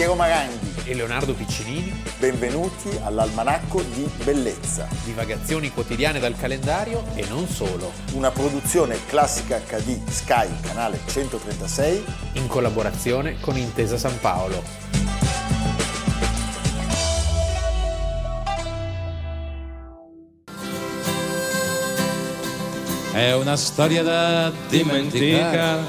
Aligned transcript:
Piero 0.00 0.14
Maranghi 0.14 0.84
e 0.84 0.94
Leonardo 0.94 1.34
Piccinini. 1.34 1.92
Benvenuti 2.18 2.88
all'Almanacco 3.02 3.82
di 3.82 4.08
Bellezza. 4.24 4.88
Divagazioni 5.04 5.70
quotidiane 5.70 6.18
dal 6.18 6.34
calendario 6.38 7.04
e 7.12 7.26
non 7.28 7.46
solo. 7.46 7.92
Una 8.14 8.30
produzione 8.30 8.96
classica 9.04 9.58
HD 9.58 10.02
Sky, 10.08 10.48
canale 10.62 11.00
136. 11.04 12.02
In 12.32 12.46
collaborazione 12.46 13.38
con 13.40 13.58
Intesa 13.58 13.98
San 13.98 14.18
Paolo. 14.20 14.62
È 23.12 23.34
una 23.34 23.56
storia 23.56 24.02
da 24.02 24.50
dimenticare, 24.66 25.82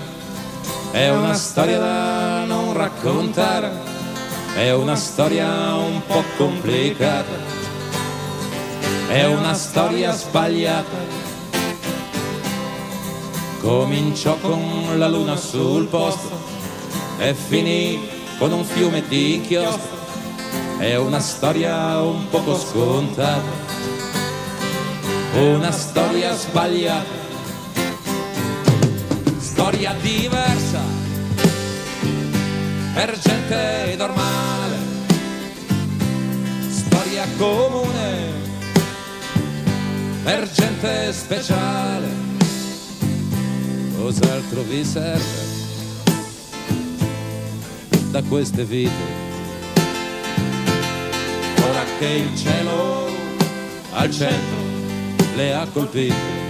è 0.91 1.07
una 1.07 1.34
storia 1.34 1.80
da 1.80 2.43
non 2.43 2.73
raccontare, 2.73 3.91
è 4.55 4.73
una 4.73 4.95
storia 4.95 5.75
un 5.75 6.01
po' 6.05 6.23
complicata, 6.35 7.39
è 9.07 9.25
una 9.25 9.53
storia 9.53 10.11
sbagliata. 10.11 11.19
Cominciò 13.61 14.35
con 14.37 14.95
la 14.97 15.07
luna 15.07 15.35
sul 15.35 15.85
posto 15.85 16.29
e 17.19 17.33
finì 17.33 18.09
con 18.37 18.51
un 18.51 18.65
fiume 18.65 19.07
di 19.07 19.35
inchiostro, 19.35 19.97
è 20.79 20.95
una 20.95 21.19
storia 21.19 22.02
un 22.02 22.27
poco 22.29 22.57
scontata. 22.57 23.69
Una 25.33 25.71
storia 25.71 26.35
sbagliata. 26.35 27.19
Storia 29.39 29.95
diversa 30.02 30.91
per 32.94 33.17
gente 33.20 33.95
normale, 33.97 34.78
storia 36.70 37.25
comune 37.38 38.33
per 40.23 40.50
gente 40.52 41.14
speciale. 41.14 42.30
Cos'altro 43.98 44.61
vi 44.64 44.83
serve 44.83 45.50
da 48.11 48.22
queste 48.23 48.64
vite? 48.66 49.20
Ora 51.70 51.83
che 52.00 52.08
il 52.08 52.38
cielo 52.38 53.09
al 53.92 54.11
centro 54.11 54.58
le 55.36 55.53
ha 55.53 55.67
colpite 55.72 56.50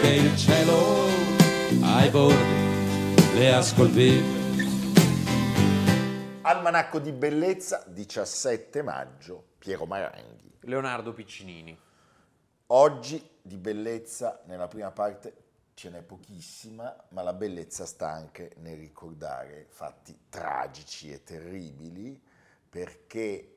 che 0.00 0.14
il 0.14 0.36
cielo 0.36 1.06
ai 1.80 2.08
bordi 2.10 2.57
le 3.38 3.54
ha 3.54 3.62
scolpite. 3.62 4.20
Almanacco 6.42 6.98
di 6.98 7.12
bellezza, 7.12 7.84
17 7.86 8.82
maggio, 8.82 9.50
Piero 9.58 9.86
Maranghi. 9.86 10.56
Leonardo 10.62 11.12
Piccinini. 11.12 11.78
Oggi 12.66 13.38
di 13.40 13.56
bellezza 13.56 14.42
nella 14.46 14.66
prima 14.66 14.90
parte 14.90 15.44
ce 15.74 15.88
n'è 15.88 16.02
pochissima, 16.02 16.96
ma 17.10 17.22
la 17.22 17.32
bellezza 17.32 17.86
sta 17.86 18.10
anche 18.10 18.54
nel 18.56 18.76
ricordare 18.76 19.66
fatti 19.68 20.26
tragici 20.28 21.12
e 21.12 21.22
terribili, 21.22 22.20
perché 22.68 23.54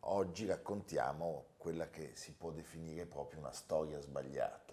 oggi 0.00 0.46
raccontiamo 0.46 1.46
quella 1.56 1.90
che 1.90 2.12
si 2.14 2.32
può 2.32 2.52
definire 2.52 3.04
proprio 3.04 3.40
una 3.40 3.52
storia 3.52 4.00
sbagliata 4.00 4.66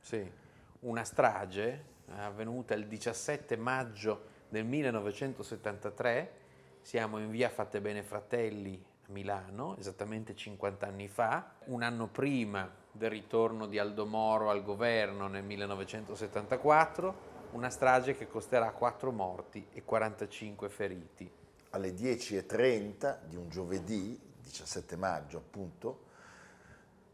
sì, 0.00 0.32
una 0.80 1.04
strage 1.04 1.96
avvenuta 2.16 2.74
il 2.74 2.86
17 2.86 3.56
maggio 3.56 4.36
del 4.48 4.64
1973, 4.64 6.32
siamo 6.80 7.18
in 7.18 7.30
via 7.30 7.48
Fatte 7.48 7.80
Bene 7.80 8.02
Fratelli 8.02 8.82
a 9.06 9.12
Milano, 9.12 9.76
esattamente 9.78 10.34
50 10.34 10.86
anni 10.86 11.08
fa, 11.08 11.54
un 11.66 11.82
anno 11.82 12.08
prima 12.08 12.70
del 12.90 13.10
ritorno 13.10 13.66
di 13.66 13.78
Aldo 13.78 14.06
Moro 14.06 14.50
al 14.50 14.62
governo 14.62 15.28
nel 15.28 15.44
1974, 15.44 17.36
una 17.52 17.70
strage 17.70 18.16
che 18.16 18.26
costerà 18.26 18.70
4 18.70 19.12
morti 19.12 19.66
e 19.72 19.84
45 19.84 20.68
feriti. 20.68 21.30
Alle 21.70 21.90
10.30 21.90 23.18
di 23.26 23.36
un 23.36 23.48
giovedì, 23.48 24.18
17 24.42 24.96
maggio 24.96 25.38
appunto, 25.38 26.06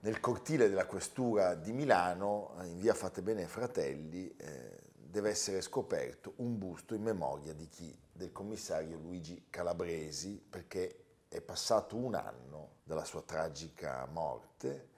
nel 0.01 0.21
cortile 0.21 0.69
della 0.69 0.87
questura 0.87 1.55
di 1.55 1.73
Milano, 1.73 2.55
in 2.65 2.79
via 2.79 2.95
Fate 2.95 3.23
Bene 3.23 3.47
Fratelli, 3.47 4.33
eh, 4.37 4.84
deve 5.15 5.31
essere 5.31 5.61
scoperto 5.61 6.33
un 6.39 6.59
busto 6.59 6.93
in 6.93 7.03
memoria 7.03 7.53
di 7.53 7.69
chi? 7.69 7.97
Del 8.11 8.33
commissario 8.33 8.99
Luigi 8.99 9.47
Calabresi, 9.49 10.45
perché 10.51 11.05
è 11.29 11.41
passato 11.41 11.95
un 11.95 12.17
anno 12.17 12.79
dalla 12.83 13.05
sua 13.05 13.23
tragica 13.23 14.09
morte, 14.11 14.89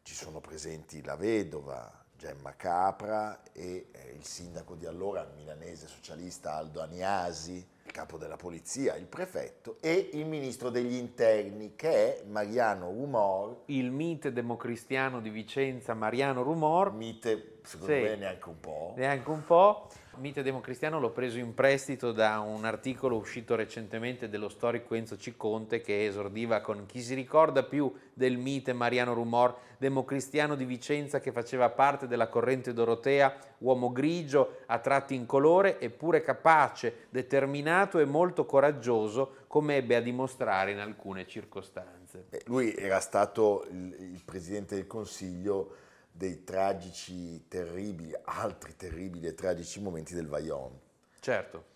ci 0.00 0.14
sono 0.14 0.40
presenti 0.40 1.02
la 1.02 1.16
vedova 1.16 2.04
Gemma 2.16 2.56
Capra 2.56 3.42
e 3.52 3.88
eh, 3.92 4.12
il 4.16 4.24
sindaco 4.24 4.76
di 4.76 4.86
allora, 4.86 5.30
milanese 5.36 5.86
socialista 5.88 6.54
Aldo 6.54 6.80
Aniasi, 6.80 7.68
il 7.84 7.92
capo 7.92 8.16
della 8.16 8.36
polizia, 8.36 8.96
il 8.96 9.06
prefetto 9.06 9.76
e 9.82 10.08
il 10.14 10.24
ministro 10.24 10.70
degli 10.70 10.94
interni 10.94 11.76
che 11.76 12.20
è 12.20 12.24
Mariano 12.24 12.88
Rumor. 12.88 13.64
Il 13.66 13.90
mite 13.90 14.32
democristiano 14.32 15.20
di 15.20 15.28
Vicenza 15.28 15.92
Mariano 15.92 16.42
Rumor. 16.42 16.92
Mite, 16.92 17.55
secondo 17.66 17.92
sì. 17.92 18.00
me, 18.00 18.16
neanche 18.16 18.48
un 18.48 18.60
po'. 18.60 18.94
Neanche 18.96 19.30
un 19.30 19.44
po'. 19.44 19.88
Mite 20.18 20.42
democristiano 20.42 20.98
l'ho 20.98 21.10
preso 21.10 21.38
in 21.38 21.52
prestito 21.52 22.10
da 22.10 22.38
un 22.38 22.64
articolo 22.64 23.16
uscito 23.16 23.54
recentemente 23.54 24.30
dello 24.30 24.48
storico 24.48 24.94
Enzo 24.94 25.18
Ciconte 25.18 25.82
che 25.82 26.06
esordiva 26.06 26.62
con 26.62 26.86
chi 26.86 27.02
si 27.02 27.12
ricorda 27.12 27.62
più 27.64 27.92
del 28.14 28.38
mite 28.38 28.72
Mariano 28.72 29.12
Rumor, 29.12 29.54
democristiano 29.76 30.54
di 30.54 30.64
Vicenza 30.64 31.20
che 31.20 31.32
faceva 31.32 31.68
parte 31.68 32.06
della 32.06 32.28
corrente 32.28 32.72
dorotea, 32.72 33.36
uomo 33.58 33.92
grigio, 33.92 34.60
a 34.66 34.78
tratti 34.78 35.14
incolore, 35.14 35.78
eppure 35.80 36.22
capace, 36.22 37.08
determinato 37.10 37.98
e 37.98 38.06
molto 38.06 38.46
coraggioso, 38.46 39.44
come 39.48 39.76
ebbe 39.76 39.96
a 39.96 40.00
dimostrare 40.00 40.70
in 40.70 40.78
alcune 40.78 41.26
circostanze. 41.26 42.26
Eh, 42.30 42.40
lui 42.46 42.74
era 42.74 43.00
stato 43.00 43.66
il, 43.70 43.94
il 43.98 44.22
presidente 44.24 44.76
del 44.76 44.86
Consiglio 44.86 45.84
dei 46.16 46.44
tragici, 46.44 47.46
terribili, 47.46 48.14
altri 48.24 48.74
terribili 48.74 49.26
e 49.26 49.34
tragici 49.34 49.80
momenti 49.80 50.14
del 50.14 50.26
Vajont. 50.26 50.74
Certo. 51.20 51.74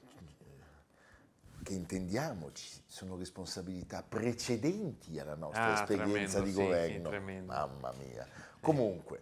Che 1.62 1.74
intendiamoci, 1.74 2.82
sono 2.86 3.18
responsabilità 3.18 4.02
precedenti 4.02 5.18
alla 5.18 5.34
nostra 5.34 5.76
ah, 5.76 5.80
esperienza 5.82 6.40
tremendo, 6.40 6.44
di 6.44 6.52
governo. 6.52 7.10
Sì, 7.10 7.40
Mamma 7.44 7.92
mia. 7.98 8.26
Comunque. 8.60 9.20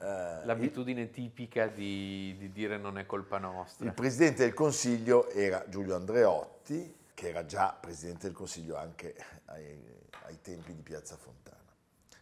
Eh, 0.00 0.44
L'abitudine 0.44 1.02
il, 1.02 1.10
tipica 1.10 1.68
di, 1.68 2.34
di, 2.36 2.50
dire 2.50 2.78
non 2.78 2.98
è 2.98 3.06
colpa 3.06 3.38
nostra. 3.38 3.86
Il 3.86 3.92
presidente 3.92 4.42
del 4.42 4.54
Consiglio 4.54 5.30
era 5.30 5.64
Giulio 5.68 5.94
Andreotti, 5.94 6.96
che 7.14 7.28
era 7.28 7.44
già 7.44 7.76
presidente 7.80 8.26
del 8.26 8.34
Consiglio 8.34 8.76
anche 8.76 9.14
ai, 9.46 9.80
ai 10.24 10.40
tempi 10.40 10.74
di 10.74 10.82
Piazza 10.82 11.16
Fontana. 11.16 11.57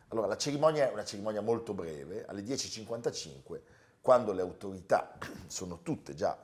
Allora, 0.08 0.26
la 0.26 0.36
cerimonia 0.36 0.88
è 0.88 0.92
una 0.92 1.04
cerimonia 1.04 1.40
molto 1.40 1.74
breve, 1.74 2.24
alle 2.26 2.42
10.55, 2.42 3.60
quando 4.00 4.32
le 4.32 4.42
autorità 4.42 5.18
sono 5.46 5.80
tutte 5.82 6.14
già 6.14 6.36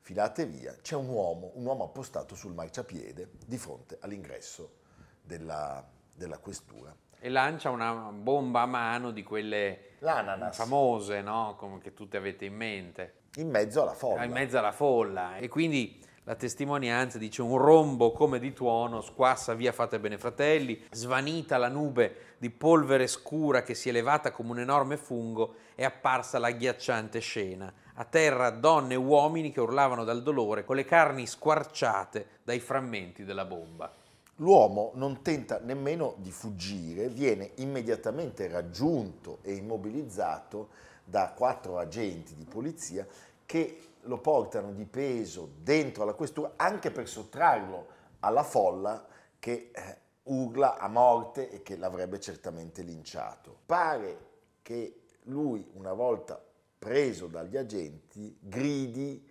filate 0.00 0.46
via, 0.46 0.74
c'è 0.82 0.96
un 0.96 1.08
uomo, 1.08 1.52
un 1.54 1.64
uomo 1.64 1.84
appostato 1.84 2.34
sul 2.34 2.54
marciapiede 2.54 3.30
di 3.46 3.56
fronte 3.56 3.98
all'ingresso 4.00 4.78
della, 5.22 5.84
della 6.14 6.38
questura. 6.38 6.94
E 7.20 7.28
lancia 7.28 7.70
una 7.70 8.10
bomba 8.12 8.62
a 8.62 8.66
mano 8.66 9.12
di 9.12 9.22
quelle 9.22 9.90
L'ananas. 10.00 10.56
famose, 10.56 11.20
no? 11.20 11.54
Come 11.56 11.78
che 11.78 11.94
tutte 11.94 12.16
avete 12.16 12.46
in 12.46 12.54
mente. 12.54 13.14
In 13.36 13.48
mezzo 13.48 13.82
alla 13.82 13.94
folla. 13.94 14.24
In 14.24 14.32
mezzo 14.32 14.58
alla 14.58 14.72
folla. 14.72 15.36
E 15.36 15.46
quindi 15.46 16.04
la 16.24 16.34
testimonianza 16.34 17.18
dice 17.18 17.42
un 17.42 17.56
rombo 17.58 18.12
come 18.12 18.38
di 18.38 18.52
tuono 18.52 19.00
squassa 19.00 19.54
via 19.54 19.72
fate 19.72 19.98
bene 19.98 20.18
fratelli, 20.18 20.80
svanita 20.90 21.58
la 21.58 21.68
nube 21.68 22.31
di 22.42 22.50
polvere 22.50 23.06
scura 23.06 23.62
che 23.62 23.72
si 23.72 23.88
è 23.88 23.92
levata 23.92 24.32
come 24.32 24.50
un 24.50 24.58
enorme 24.58 24.96
fungo, 24.96 25.54
è 25.76 25.84
apparsa 25.84 26.40
l'agghiacciante 26.40 27.20
scena. 27.20 27.72
A 27.94 28.04
terra 28.04 28.50
donne 28.50 28.94
e 28.94 28.96
uomini 28.96 29.52
che 29.52 29.60
urlavano 29.60 30.02
dal 30.02 30.24
dolore 30.24 30.64
con 30.64 30.74
le 30.74 30.84
carni 30.84 31.24
squarciate 31.24 32.40
dai 32.42 32.58
frammenti 32.58 33.22
della 33.22 33.44
bomba. 33.44 33.92
L'uomo 34.38 34.90
non 34.94 35.22
tenta 35.22 35.60
nemmeno 35.62 36.16
di 36.16 36.32
fuggire, 36.32 37.06
viene 37.06 37.52
immediatamente 37.58 38.48
raggiunto 38.48 39.38
e 39.42 39.52
immobilizzato 39.52 40.70
da 41.04 41.32
quattro 41.36 41.78
agenti 41.78 42.34
di 42.34 42.44
polizia 42.44 43.06
che 43.46 43.90
lo 44.00 44.18
portano 44.18 44.72
di 44.72 44.84
peso 44.84 45.48
dentro 45.62 46.02
alla 46.02 46.14
questura 46.14 46.54
anche 46.56 46.90
per 46.90 47.08
sottrarlo 47.08 47.86
alla 48.18 48.42
folla 48.42 49.06
che 49.38 49.70
eh, 49.72 49.96
urla 50.24 50.78
a 50.78 50.88
morte 50.88 51.50
e 51.50 51.62
che 51.62 51.76
l'avrebbe 51.76 52.20
certamente 52.20 52.82
linciato. 52.82 53.56
Pare 53.66 54.30
che 54.62 55.02
lui, 55.24 55.68
una 55.74 55.92
volta 55.92 56.42
preso 56.78 57.26
dagli 57.26 57.56
agenti, 57.56 58.36
gridi 58.40 59.30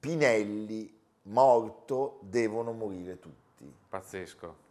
Pinelli 0.00 0.96
morto 1.22 2.20
devono 2.22 2.72
morire 2.72 3.18
tutti. 3.18 3.72
Pazzesco. 3.88 4.66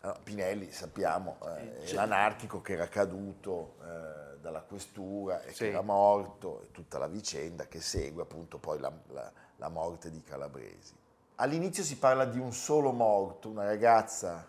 Allora, 0.00 0.18
Pinelli, 0.22 0.70
sappiamo, 0.72 1.38
eh, 1.56 1.84
è 1.84 1.92
l'anarchico 1.92 2.60
che 2.60 2.74
era 2.74 2.88
caduto 2.88 3.76
eh, 3.82 4.38
dalla 4.40 4.60
questura 4.62 5.42
e 5.42 5.52
Sì. 5.52 5.64
che 5.64 5.68
era 5.70 5.80
morto, 5.82 6.62
e 6.62 6.70
tutta 6.72 6.98
la 6.98 7.06
vicenda 7.06 7.66
che 7.66 7.80
segue 7.80 8.22
appunto 8.22 8.58
poi 8.58 8.78
la, 8.78 8.92
la- 9.08 9.32
la 9.56 9.68
morte 9.68 10.10
di 10.10 10.22
Calabresi. 10.22 10.94
All'inizio 11.36 11.82
si 11.82 11.96
parla 11.96 12.24
di 12.24 12.38
un 12.38 12.52
solo 12.52 12.92
morto, 12.92 13.48
una 13.48 13.64
ragazza, 13.64 14.46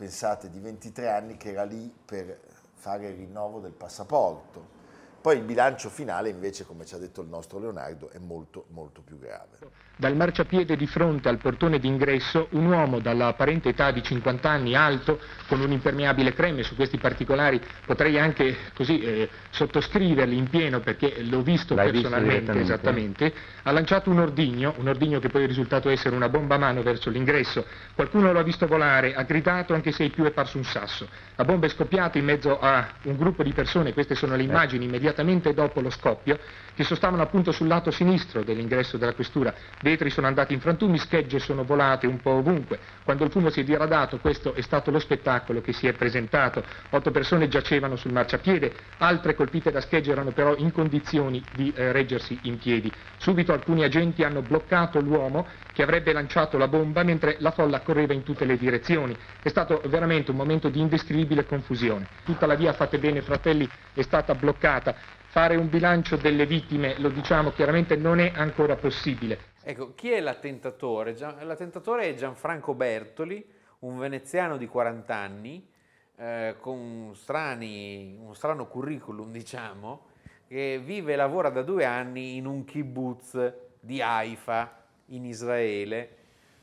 pensate, 0.00 0.48
di 0.48 0.60
23 0.60 1.10
anni 1.10 1.36
che 1.36 1.50
era 1.50 1.64
lì 1.64 1.92
per 2.06 2.40
fare 2.72 3.08
il 3.08 3.16
rinnovo 3.16 3.60
del 3.60 3.72
passaporto. 3.72 4.79
Poi 5.20 5.36
il 5.36 5.42
bilancio 5.42 5.90
finale 5.90 6.30
invece, 6.30 6.64
come 6.64 6.86
ci 6.86 6.94
ha 6.94 6.98
detto 6.98 7.20
il 7.20 7.28
nostro 7.28 7.58
Leonardo, 7.58 8.08
è 8.10 8.18
molto 8.18 8.64
molto 8.70 9.02
più 9.02 9.18
grave. 9.18 9.58
Dal 9.96 10.16
marciapiede 10.16 10.76
di 10.76 10.86
fronte 10.86 11.28
al 11.28 11.36
portone 11.36 11.78
d'ingresso 11.78 12.46
un 12.52 12.64
uomo 12.72 13.00
dalla 13.00 13.26
apparente 13.26 13.68
età 13.68 13.90
di 13.90 14.02
50 14.02 14.48
anni, 14.48 14.74
alto, 14.74 15.20
con 15.46 15.60
un 15.60 15.70
impermeabile 15.72 16.32
creme, 16.32 16.62
su 16.62 16.74
questi 16.74 16.96
particolari 16.96 17.60
potrei 17.84 18.18
anche 18.18 18.56
così 18.74 18.98
eh, 19.00 19.28
sottoscriverli 19.50 20.38
in 20.38 20.48
pieno 20.48 20.80
perché 20.80 21.22
l'ho 21.22 21.42
visto 21.42 21.74
L'hai 21.74 21.90
visto 21.90 22.08
personalmente, 22.08 22.52
direttamente? 22.52 23.24
esattamente, 23.26 23.34
ha 23.64 23.70
lanciato 23.72 24.08
un 24.08 24.20
ordigno, 24.20 24.72
un 24.78 24.88
ordigno 24.88 25.20
che 25.20 25.28
poi 25.28 25.42
è 25.44 25.46
risultato 25.46 25.90
essere 25.90 26.16
una 26.16 26.30
bomba 26.30 26.54
a 26.54 26.58
mano 26.58 26.82
verso 26.82 27.10
l'ingresso. 27.10 27.66
Qualcuno 27.94 28.32
lo 28.32 28.38
ha 28.38 28.42
visto 28.42 28.66
volare, 28.66 29.14
ha 29.14 29.24
gridato 29.24 29.74
anche 29.74 29.92
se 29.92 30.04
ai 30.04 30.10
più 30.10 30.24
è 30.24 30.30
parso 30.30 30.56
un 30.56 30.64
sasso. 30.64 31.06
La 31.36 31.44
bomba 31.44 31.66
è 31.66 31.68
scoppiata 31.68 32.16
in 32.16 32.24
mezzo 32.24 32.58
a 32.58 32.88
un 33.02 33.18
gruppo 33.18 33.42
di 33.42 33.52
persone, 33.52 33.92
queste 33.92 34.14
sono 34.14 34.34
le 34.34 34.44
immagini 34.44 34.86
immediatamente 35.10 35.52
dopo 35.52 35.80
lo 35.80 35.90
scoppio, 35.90 36.38
che 36.80 36.86
sostavano 36.86 37.20
appunto 37.20 37.52
sul 37.52 37.66
lato 37.66 37.90
sinistro 37.90 38.42
dell'ingresso 38.42 38.96
della 38.96 39.12
questura. 39.12 39.52
Vetri 39.82 40.08
sono 40.08 40.26
andati 40.26 40.54
in 40.54 40.60
frantumi, 40.60 40.96
schegge 40.96 41.38
sono 41.38 41.62
volate 41.62 42.06
un 42.06 42.22
po' 42.22 42.30
ovunque. 42.30 42.78
Quando 43.04 43.24
il 43.24 43.30
fumo 43.30 43.50
si 43.50 43.60
è 43.60 43.64
diradato, 43.64 44.16
questo 44.16 44.54
è 44.54 44.62
stato 44.62 44.90
lo 44.90 44.98
spettacolo 44.98 45.60
che 45.60 45.74
si 45.74 45.86
è 45.86 45.92
presentato. 45.92 46.64
Otto 46.88 47.10
persone 47.10 47.48
giacevano 47.48 47.96
sul 47.96 48.12
marciapiede, 48.12 48.72
altre 48.96 49.34
colpite 49.34 49.70
da 49.70 49.82
schegge 49.82 50.10
erano 50.10 50.30
però 50.30 50.56
in 50.56 50.72
condizioni 50.72 51.44
di 51.54 51.70
eh, 51.76 51.92
reggersi 51.92 52.38
in 52.44 52.56
piedi. 52.56 52.90
Subito 53.18 53.52
alcuni 53.52 53.84
agenti 53.84 54.24
hanno 54.24 54.40
bloccato 54.40 55.00
l'uomo 55.00 55.46
che 55.74 55.82
avrebbe 55.82 56.14
lanciato 56.14 56.56
la 56.56 56.66
bomba 56.66 57.02
mentre 57.02 57.36
la 57.40 57.50
folla 57.50 57.80
correva 57.80 58.14
in 58.14 58.22
tutte 58.22 58.46
le 58.46 58.56
direzioni. 58.56 59.14
È 59.42 59.48
stato 59.50 59.82
veramente 59.84 60.30
un 60.30 60.38
momento 60.38 60.70
di 60.70 60.80
indescrivibile 60.80 61.44
confusione. 61.44 62.06
Tutta 62.24 62.46
la 62.46 62.54
via 62.54 62.72
Fate 62.72 62.96
Bene 62.96 63.20
Fratelli 63.20 63.68
è 63.92 64.00
stata 64.00 64.34
bloccata. 64.34 65.18
Fare 65.32 65.54
un 65.54 65.68
bilancio 65.68 66.16
delle 66.16 66.44
vittime, 66.44 66.98
lo 66.98 67.08
diciamo 67.08 67.52
chiaramente, 67.52 67.94
non 67.94 68.18
è 68.18 68.32
ancora 68.34 68.74
possibile. 68.74 69.38
Ecco, 69.62 69.94
chi 69.94 70.10
è 70.10 70.18
l'attentatore? 70.18 71.16
L'attentatore 71.16 72.08
è 72.08 72.14
Gianfranco 72.14 72.74
Bertoli, 72.74 73.48
un 73.80 73.96
veneziano 73.96 74.56
di 74.56 74.66
40 74.66 75.14
anni, 75.14 75.70
eh, 76.16 76.56
con 76.58 77.12
strani- 77.14 78.18
un 78.20 78.34
strano 78.34 78.66
curriculum, 78.66 79.30
diciamo, 79.30 80.06
che 80.48 80.80
vive 80.82 81.12
e 81.12 81.16
lavora 81.16 81.48
da 81.48 81.62
due 81.62 81.84
anni 81.84 82.34
in 82.34 82.46
un 82.46 82.64
kibbutz 82.64 83.54
di 83.78 84.02
Haifa, 84.02 84.82
in 85.06 85.24
Israele, 85.24 86.16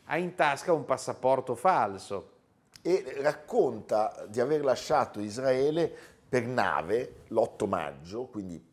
ha 0.07 0.17
in 0.17 0.35
tasca 0.35 0.73
un 0.73 0.83
passaporto 0.83 1.55
falso. 1.55 2.33
e 2.81 3.17
racconta 3.21 4.25
di 4.29 4.39
aver 4.39 4.63
lasciato 4.63 5.19
Israele 5.19 6.16
per 6.27 6.45
nave 6.45 7.23
l'8 7.29 7.67
maggio, 7.67 8.25
quindi 8.25 8.63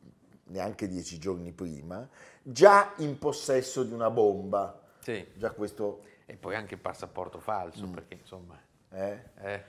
neanche 0.47 0.89
dieci 0.89 1.19
giorni 1.19 1.53
prima, 1.53 2.07
già 2.43 2.93
in 2.99 3.19
possesso 3.19 3.83
di 3.83 3.93
una 3.93 4.11
bomba. 4.11 4.81
Sì. 5.01 5.27
Già 5.35 5.51
questo, 5.51 6.03
E 6.27 6.37
poi 6.37 6.55
anche 6.55 6.75
il 6.75 6.81
passaporto 6.81 7.39
falso, 7.39 7.87
perché 7.89 8.15
insomma... 8.15 8.59
eh? 8.91 9.23
eh, 9.43 9.63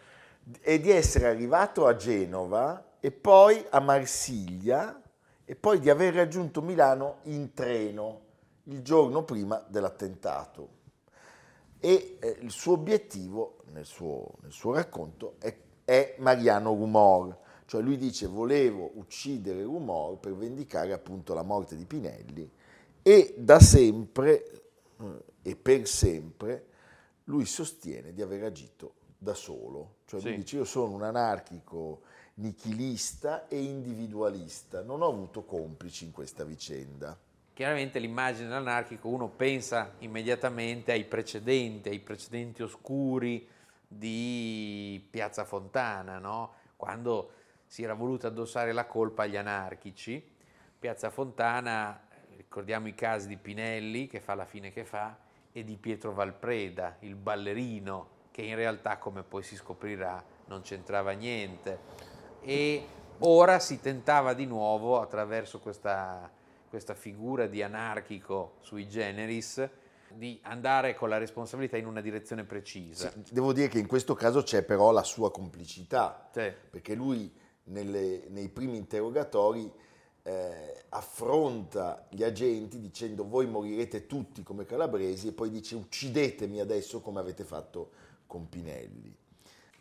E 0.61 0.79
di 0.79 0.89
essere 0.89 1.27
arrivato 1.27 1.85
a 1.85 1.95
Genova 1.95 2.93
e 2.99 3.11
poi 3.11 3.65
a 3.69 3.79
Marsiglia 3.79 5.01
e 5.43 5.55
poi 5.55 5.79
di 5.79 5.89
aver 5.89 6.13
raggiunto 6.13 6.61
Milano 6.61 7.17
in 7.23 7.53
treno 7.53 8.21
il 8.63 8.81
giorno 8.81 9.23
prima 9.23 9.63
dell'attentato. 9.67 10.69
E 11.79 12.17
eh, 12.19 12.37
il 12.41 12.51
suo 12.51 12.73
obiettivo 12.73 13.57
nel 13.71 13.85
suo, 13.85 14.35
nel 14.41 14.51
suo 14.51 14.73
racconto 14.73 15.35
è, 15.39 15.55
è 15.83 16.15
Mariano 16.19 16.69
Rumor, 16.69 17.37
cioè 17.65 17.81
lui 17.81 17.97
dice 17.97 18.27
volevo 18.27 18.91
uccidere 18.95 19.63
Rumor 19.63 20.17
per 20.17 20.35
vendicare 20.35 20.93
appunto 20.93 21.33
la 21.33 21.43
morte 21.43 21.75
di 21.75 21.85
Pinelli 21.85 22.49
e 23.01 23.33
da 23.37 23.59
sempre 23.59 24.63
eh, 24.99 25.23
e 25.41 25.55
per 25.55 25.87
sempre 25.87 26.65
lui 27.25 27.45
sostiene 27.45 28.13
di 28.13 28.21
aver 28.21 28.43
agito 28.43 28.93
da 29.17 29.33
solo, 29.33 29.95
cioè 30.05 30.21
lui 30.21 30.31
Sì. 30.31 30.37
dice 30.37 30.55
io 30.57 30.65
sono 30.65 30.91
un 30.93 31.03
anarchico 31.03 32.01
nichilista 32.35 33.47
e 33.47 33.61
individualista, 33.61 34.83
non 34.83 35.01
ho 35.01 35.07
avuto 35.09 35.43
complici 35.43 36.05
in 36.05 36.11
questa 36.11 36.43
vicenda. 36.43 37.17
Chiaramente 37.53 37.99
l'immagine 37.99 38.47
dell'anarchico 38.49 39.07
uno 39.07 39.29
pensa 39.29 39.93
immediatamente 39.99 40.91
ai 40.91 41.05
precedenti, 41.05 41.89
ai 41.89 41.99
precedenti 41.99 42.61
oscuri 42.61 43.47
di 43.87 45.05
Piazza 45.09 45.45
Fontana, 45.45 46.19
no? 46.19 46.53
quando 46.75 47.31
si 47.75 47.83
era 47.83 47.93
voluto 47.93 48.25
addossare 48.25 48.71
la 48.71 48.85
colpa 48.85 49.23
agli 49.23 49.35
anarchici. 49.35 50.25
Piazza 50.79 51.09
Fontana, 51.09 52.07
ricordiamo 52.37 52.87
i 52.87 52.95
casi 52.95 53.27
di 53.27 53.35
Pinelli 53.35 54.07
che 54.07 54.21
fa 54.21 54.33
la 54.33 54.45
fine 54.45 54.71
che 54.71 54.85
fa 54.85 55.17
e 55.51 55.61
di 55.65 55.75
Pietro 55.75 56.13
Valpreda, 56.13 56.95
il 56.99 57.15
ballerino, 57.15 58.07
che 58.31 58.43
in 58.43 58.55
realtà 58.55 58.97
come 58.97 59.23
poi 59.23 59.43
si 59.43 59.57
scoprirà 59.57 60.23
non 60.45 60.61
c'entrava 60.61 61.11
niente. 61.11 61.79
E 62.39 62.87
ora 63.19 63.59
si 63.59 63.81
tentava 63.81 64.33
di 64.33 64.45
nuovo 64.45 65.01
attraverso 65.01 65.59
questa 65.59 66.31
questa 66.69 66.93
figura 66.93 67.45
di 67.45 67.61
anarchico 67.61 68.55
sui 68.61 68.87
generis, 68.87 69.69
di 70.13 70.39
andare 70.43 70.93
con 70.95 71.09
la 71.09 71.17
responsabilità 71.17 71.75
in 71.75 71.87
una 71.87 72.01
direzione 72.01 72.45
precisa. 72.45 73.11
Sì, 73.11 73.33
devo 73.33 73.51
dire 73.51 73.67
che 73.67 73.79
in 73.79 73.87
questo 73.87 74.13
caso 74.13 74.43
c'è 74.43 74.63
però 74.63 74.91
la 74.91 75.03
sua 75.03 75.29
complicità, 75.29 76.29
Sì. 76.31 76.53
perché 76.69 76.95
lui 76.95 77.43
nelle- 77.65 78.25
nei 78.29 78.49
primi 78.49 78.77
interrogatori 78.77 79.71
eh, 80.27 80.85
affronta 80.89 82.07
gli 82.09 82.23
agenti 82.23 82.79
dicendo 82.79 83.27
voi 83.27 83.45
morirete 83.45 84.07
tutti 84.07 84.41
come 84.41 84.65
calabresi 84.65 85.27
e 85.27 85.31
poi 85.33 85.51
dice 85.51 85.75
uccidetemi 85.75 86.59
adesso 86.59 86.99
come 86.99 87.19
avete 87.19 87.43
fatto 87.43 87.91
con 88.25 88.49
Pinelli. 88.49 89.15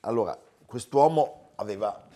Allora, 0.01 0.39
quest'uomo 0.67 1.53
aveva 1.55 2.09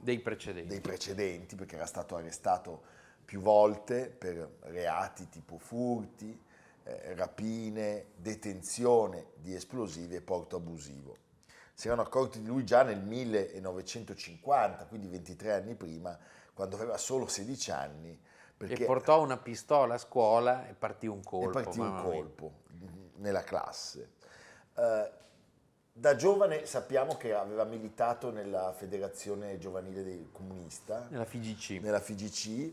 dei 0.00 0.18
precedenti. 0.18 0.68
dei 0.68 0.80
precedenti 0.80 1.54
perché 1.54 1.76
era 1.76 1.86
stato 1.86 2.14
arrestato 2.14 2.82
più 3.24 3.40
volte 3.40 4.10
per 4.10 4.56
reati 4.64 5.28
tipo 5.30 5.56
furti, 5.56 6.38
eh, 6.84 7.14
rapine, 7.14 8.06
detenzione 8.16 9.28
di 9.36 9.54
esplosivi 9.54 10.16
e 10.16 10.20
porto 10.20 10.56
abusivo. 10.56 11.16
Si 11.74 11.86
erano 11.88 12.02
accorti 12.02 12.40
di 12.40 12.46
lui 12.46 12.64
già 12.64 12.82
nel 12.82 13.00
1950, 13.02 14.84
quindi 14.86 15.08
23 15.08 15.52
anni 15.52 15.74
prima, 15.74 16.16
quando 16.54 16.76
aveva 16.76 16.96
solo 16.98 17.26
16 17.26 17.70
anni, 17.70 18.20
perché 18.56 18.82
E 18.82 18.86
portò 18.86 19.22
una 19.22 19.38
pistola 19.38 19.94
a 19.94 19.98
scuola 19.98 20.68
e 20.68 20.74
partì 20.74 21.06
un 21.06 21.20
e 21.20 21.24
colpo. 21.24 21.50
partì 21.50 21.78
un 21.80 21.86
mamma 21.86 22.02
mia. 22.02 22.12
colpo 22.12 22.52
nella 23.16 23.42
classe. 23.42 24.10
Eh, 24.74 25.10
da 25.94 26.16
giovane 26.16 26.64
sappiamo 26.66 27.16
che 27.16 27.34
aveva 27.34 27.64
militato 27.64 28.30
nella 28.30 28.72
Federazione 28.72 29.58
Giovanile 29.58 30.02
dei 30.02 30.28
Comunista, 30.32 31.06
Nella 31.10 31.24
FIGC. 31.26 31.80
nella 31.82 32.00
FIGC 32.00 32.72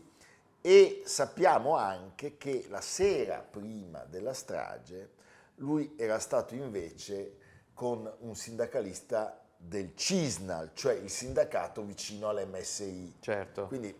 e 0.62 1.02
sappiamo 1.04 1.76
anche 1.76 2.36
che 2.38 2.66
la 2.68 2.80
sera 2.80 3.38
prima 3.40 4.04
della 4.04 4.32
strage 4.32 5.10
lui 5.56 5.94
era 5.98 6.18
stato 6.18 6.54
invece 6.54 7.36
con 7.80 8.12
un 8.18 8.36
sindacalista 8.36 9.40
del 9.56 9.96
CISNAL, 9.96 10.72
cioè 10.74 10.92
il 10.92 11.08
sindacato 11.08 11.82
vicino 11.82 12.28
all'MSI. 12.28 13.14
Certo. 13.20 13.68
Quindi 13.68 13.98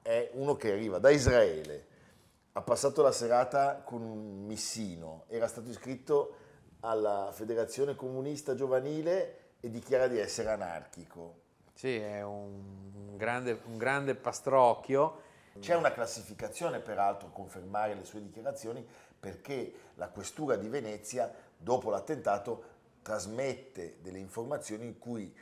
è 0.00 0.30
uno 0.34 0.54
che 0.54 0.70
arriva 0.70 1.00
da 1.00 1.10
Israele, 1.10 1.86
ha 2.52 2.62
passato 2.62 3.02
la 3.02 3.10
serata 3.10 3.82
con 3.82 4.00
un 4.00 4.44
missino, 4.46 5.24
era 5.26 5.48
stato 5.48 5.68
iscritto 5.68 6.36
alla 6.82 7.30
Federazione 7.32 7.96
Comunista 7.96 8.54
Giovanile 8.54 9.54
e 9.58 9.68
dichiara 9.68 10.06
di 10.06 10.20
essere 10.20 10.50
anarchico. 10.50 11.40
Sì, 11.74 11.96
è 11.96 12.22
un 12.22 13.16
grande, 13.16 13.60
un 13.64 13.76
grande 13.76 14.14
pastrocchio. 14.14 15.22
C'è 15.58 15.74
una 15.74 15.90
classificazione, 15.90 16.78
peraltro, 16.78 17.26
a 17.26 17.30
confermare 17.32 17.94
le 17.94 18.04
sue 18.04 18.22
dichiarazioni, 18.22 18.86
perché 19.18 19.72
la 19.94 20.08
questura 20.10 20.54
di 20.54 20.68
Venezia, 20.68 21.32
dopo 21.56 21.90
l'attentato, 21.90 22.74
trasmette 23.02 23.98
delle 24.00 24.18
informazioni 24.18 24.84
in 24.86 24.98
cui 24.98 25.34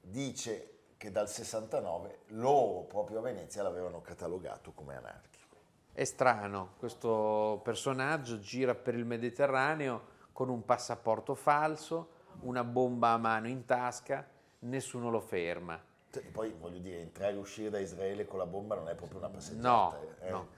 dice 0.00 0.72
che 0.96 1.10
dal 1.10 1.28
69 1.28 2.18
loro 2.28 2.82
proprio 2.82 3.18
a 3.18 3.22
Venezia 3.22 3.62
l'avevano 3.62 4.00
catalogato 4.00 4.72
come 4.72 4.96
anarchico. 4.96 5.56
È 5.92 6.04
strano, 6.04 6.74
questo 6.78 7.60
personaggio 7.62 8.38
gira 8.40 8.74
per 8.74 8.94
il 8.94 9.04
Mediterraneo 9.04 10.16
con 10.32 10.48
un 10.48 10.64
passaporto 10.64 11.34
falso, 11.34 12.10
una 12.40 12.62
bomba 12.62 13.10
a 13.10 13.16
mano 13.16 13.48
in 13.48 13.64
tasca, 13.64 14.26
nessuno 14.60 15.10
lo 15.10 15.20
ferma. 15.20 15.80
Cioè, 16.10 16.22
poi 16.24 16.54
voglio 16.58 16.78
dire, 16.78 17.00
entrare 17.00 17.34
e 17.34 17.36
uscire 17.36 17.70
da 17.70 17.78
Israele 17.78 18.26
con 18.26 18.38
la 18.38 18.46
bomba 18.46 18.74
non 18.74 18.88
è 18.88 18.94
proprio 18.94 19.18
una 19.18 19.28
passeggiata. 19.28 19.98
No, 19.98 20.14
eh. 20.20 20.30
no. 20.30 20.48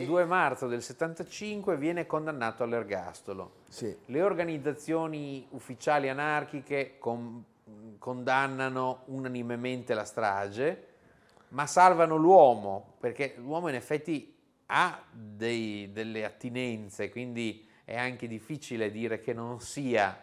Il 0.00 0.06
2 0.06 0.24
marzo 0.24 0.66
del 0.66 0.82
75 0.82 1.76
viene 1.76 2.06
condannato 2.06 2.62
all'ergastolo. 2.62 3.56
Sì. 3.68 3.96
Le 4.06 4.22
organizzazioni 4.22 5.46
ufficiali 5.50 6.08
anarchiche 6.08 6.96
con- 6.98 7.44
condannano 7.98 9.02
unanimemente 9.06 9.94
la 9.94 10.04
strage, 10.04 10.86
ma 11.48 11.66
salvano 11.66 12.16
l'uomo, 12.16 12.94
perché 13.00 13.34
l'uomo 13.38 13.68
in 13.68 13.74
effetti 13.74 14.34
ha 14.66 15.00
dei- 15.10 15.90
delle 15.92 16.24
attinenze, 16.24 17.10
quindi 17.10 17.66
è 17.84 17.96
anche 17.96 18.26
difficile 18.26 18.90
dire 18.90 19.20
che 19.20 19.32
non 19.32 19.60
sia, 19.60 20.20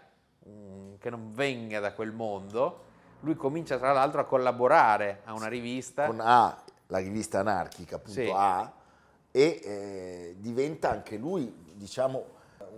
mm, 0.47 0.95
che 0.99 1.09
non 1.09 1.31
venga 1.33 1.79
da 1.79 1.93
quel 1.93 2.11
mondo. 2.11 2.91
Lui 3.21 3.35
comincia 3.35 3.77
tra 3.77 3.93
l'altro 3.93 4.19
a 4.19 4.25
collaborare 4.25 5.21
a 5.23 5.33
una 5.33 5.47
rivista. 5.47 6.07
Con 6.07 6.19
A, 6.19 6.61
la 6.87 6.97
rivista 6.97 7.39
anarchica, 7.39 7.95
appunto 7.95 8.19
Sì. 8.19 8.29
A, 8.33 8.71
e 9.35 9.59
eh, 9.63 10.35
diventa 10.37 10.91
anche 10.91 11.17
lui, 11.17 11.51
diciamo, 11.73 12.23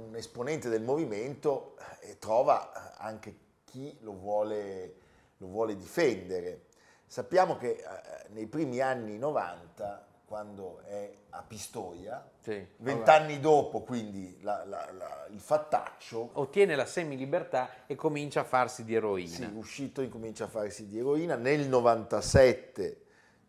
un 0.07 0.15
esponente 0.15 0.69
del 0.69 0.81
movimento 0.81 1.75
e 2.00 2.17
trova 2.17 2.95
anche 2.97 3.35
chi 3.65 3.97
lo 4.00 4.13
vuole, 4.13 4.95
lo 5.38 5.47
vuole 5.47 5.75
difendere. 5.75 6.67
Sappiamo 7.05 7.57
che 7.57 7.71
eh, 7.71 7.83
nei 8.29 8.47
primi 8.47 8.79
anni 8.79 9.17
90, 9.17 10.07
quando 10.25 10.79
è 10.85 11.12
a 11.31 11.43
Pistoia, 11.43 12.25
Sì. 12.39 12.65
vent'anni 12.77 13.41
dopo 13.41 13.81
quindi 13.81 14.39
la- 14.41 14.63
la- 14.65 14.89
la- 14.97 15.27
il 15.31 15.39
fattaccio, 15.41 16.29
ottiene 16.33 16.75
la 16.75 16.85
semilibertà 16.85 17.85
e 17.85 17.95
comincia 17.95 18.39
a 18.41 18.43
farsi 18.45 18.85
di 18.85 18.95
eroina. 18.95 19.27
Sì, 19.35 19.50
uscito 19.53 20.01
incomincia 20.01 20.45
a 20.45 20.47
farsi 20.47 20.88
di 20.88 20.97
eroina. 21.00 21.35
Nel 21.35 21.67
97 21.67 23.01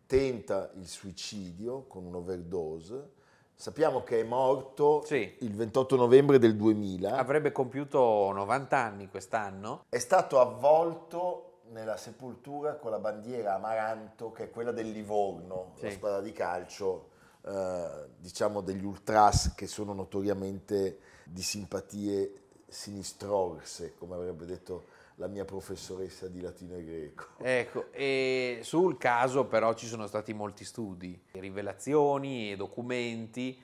tenta 0.07 0.71
il 0.75 0.87
suicidio 0.87 1.83
con 1.87 2.05
un'overdose. 2.05 3.11
Sappiamo 3.53 4.03
che 4.03 4.21
è 4.21 4.23
morto 4.23 5.03
Sì. 5.05 5.35
il 5.39 5.53
28 5.53 5.95
novembre 5.95 6.39
del 6.39 6.55
2000. 6.55 7.17
Avrebbe 7.17 7.51
compiuto 7.51 8.31
90 8.31 8.77
anni 8.77 9.09
quest'anno. 9.09 9.83
È 9.89 9.97
stato 9.97 10.39
avvolto 10.39 11.43
nella 11.71 11.97
sepoltura 11.97 12.75
con 12.75 12.91
la 12.91 12.99
bandiera 12.99 13.55
Amaranto, 13.55 14.31
che 14.31 14.45
è 14.45 14.49
quella 14.49 14.71
del 14.71 14.89
Livorno, 14.91 15.73
Sì. 15.75 15.85
la 15.85 15.91
squadra 15.91 16.21
di 16.21 16.31
calcio, 16.31 17.09
eh, 17.45 18.07
diciamo 18.17 18.61
degli 18.61 18.85
ultras 18.85 19.53
che 19.55 19.67
sono 19.67 19.93
notoriamente 19.93 20.99
di 21.25 21.41
simpatie 21.41 22.43
sinistrorse, 22.69 23.95
come 23.97 24.15
avrebbe 24.15 24.45
detto 24.45 24.85
la 25.19 25.27
mia 25.27 25.45
professoressa 25.45 26.27
di 26.27 26.41
latino 26.41 26.75
e 26.75 26.83
greco. 26.83 27.25
Ecco, 27.39 27.91
e 27.91 28.59
sul 28.61 28.97
caso 28.97 29.45
però 29.45 29.73
ci 29.73 29.87
sono 29.87 30.07
stati 30.07 30.33
molti 30.33 30.63
studi, 30.63 31.19
rivelazioni 31.31 32.51
e 32.51 32.55
documenti 32.55 33.61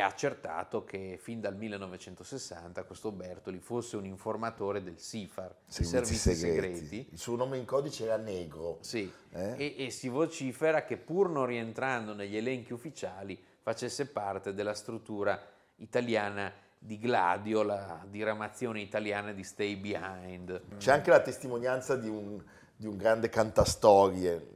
ha 0.00 0.06
accertato 0.06 0.84
che 0.84 1.18
fin 1.20 1.40
dal 1.40 1.54
1960 1.54 2.82
questo 2.84 3.12
Bertoli 3.12 3.60
fosse 3.60 3.96
un 3.96 4.04
informatore 4.04 4.82
del 4.82 4.98
SIFAR, 4.98 5.54
i 5.68 5.84
servizi 5.84 6.34
segreti. 6.34 7.08
Il 7.12 7.18
suo 7.18 7.36
nome 7.36 7.58
in 7.58 7.64
codice 7.64 8.04
era 8.04 8.16
Negro. 8.16 8.78
Sì, 8.80 9.10
Eh? 9.30 9.54
e, 9.56 9.86
e 9.86 9.90
si 9.90 10.08
vocifera 10.08 10.84
che 10.84 10.96
pur 10.96 11.30
non 11.30 11.46
rientrando 11.46 12.14
negli 12.14 12.36
elenchi 12.36 12.72
ufficiali 12.72 13.40
facesse 13.60 14.06
parte 14.06 14.54
della 14.54 14.74
struttura 14.74 15.40
italiana 15.76 16.52
di 16.78 16.98
Gladio, 16.98 17.62
la 17.62 18.04
diramazione 18.08 18.80
italiana 18.80 19.32
di 19.32 19.42
Stay 19.42 19.76
Behind. 19.76 20.76
C'è 20.76 20.92
anche 20.92 21.10
la 21.10 21.20
testimonianza 21.20 21.96
di 21.96 22.08
un, 22.08 22.42
di 22.76 22.86
un 22.86 22.96
grande 22.96 23.28
cantastorie, 23.28 24.46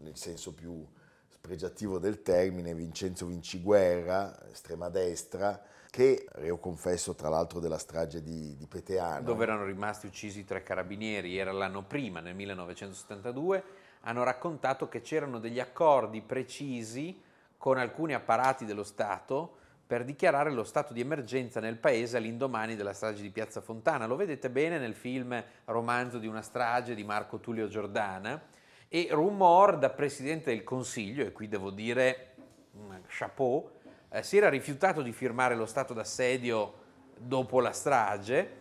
nel 0.00 0.16
senso 0.16 0.54
più 0.54 0.86
spregiativo 1.28 1.98
del 1.98 2.22
termine, 2.22 2.74
Vincenzo 2.74 3.26
Vinciguerra, 3.26 4.48
estrema 4.50 4.88
destra, 4.88 5.60
che, 5.90 6.26
reo 6.32 6.58
confesso 6.58 7.14
tra 7.14 7.28
l'altro 7.28 7.58
della 7.58 7.78
strage 7.78 8.22
di, 8.22 8.56
di 8.56 8.66
Peteano, 8.66 9.22
dove 9.22 9.42
erano 9.42 9.64
rimasti 9.64 10.06
uccisi 10.06 10.44
tre 10.44 10.62
carabinieri, 10.62 11.36
era 11.36 11.50
l'anno 11.50 11.82
prima, 11.82 12.20
nel 12.20 12.36
1972, 12.36 13.64
hanno 14.02 14.22
raccontato 14.22 14.88
che 14.88 15.00
c'erano 15.00 15.40
degli 15.40 15.58
accordi 15.58 16.22
precisi 16.22 17.20
con 17.58 17.76
alcuni 17.76 18.14
apparati 18.14 18.64
dello 18.64 18.84
Stato 18.84 19.56
per 19.90 20.04
dichiarare 20.04 20.52
lo 20.52 20.62
stato 20.62 20.92
di 20.92 21.00
emergenza 21.00 21.58
nel 21.58 21.76
paese 21.76 22.16
all'indomani 22.16 22.76
della 22.76 22.92
strage 22.92 23.22
di 23.22 23.30
Piazza 23.30 23.60
Fontana. 23.60 24.06
Lo 24.06 24.14
vedete 24.14 24.48
bene 24.48 24.78
nel 24.78 24.94
film 24.94 25.42
Romanzo 25.64 26.18
di 26.18 26.28
una 26.28 26.42
strage 26.42 26.94
di 26.94 27.02
Marco 27.02 27.40
Tullio 27.40 27.66
Giordana. 27.66 28.40
E 28.86 29.08
Rumor, 29.10 29.78
da 29.78 29.90
Presidente 29.90 30.52
del 30.52 30.62
Consiglio, 30.62 31.26
e 31.26 31.32
qui 31.32 31.48
devo 31.48 31.70
dire 31.70 32.34
mm, 32.76 32.92
chapeau, 33.08 33.68
eh, 34.10 34.22
si 34.22 34.36
era 34.36 34.48
rifiutato 34.48 35.02
di 35.02 35.10
firmare 35.10 35.56
lo 35.56 35.66
stato 35.66 35.92
d'assedio 35.92 36.74
dopo 37.16 37.58
la 37.58 37.72
strage 37.72 38.58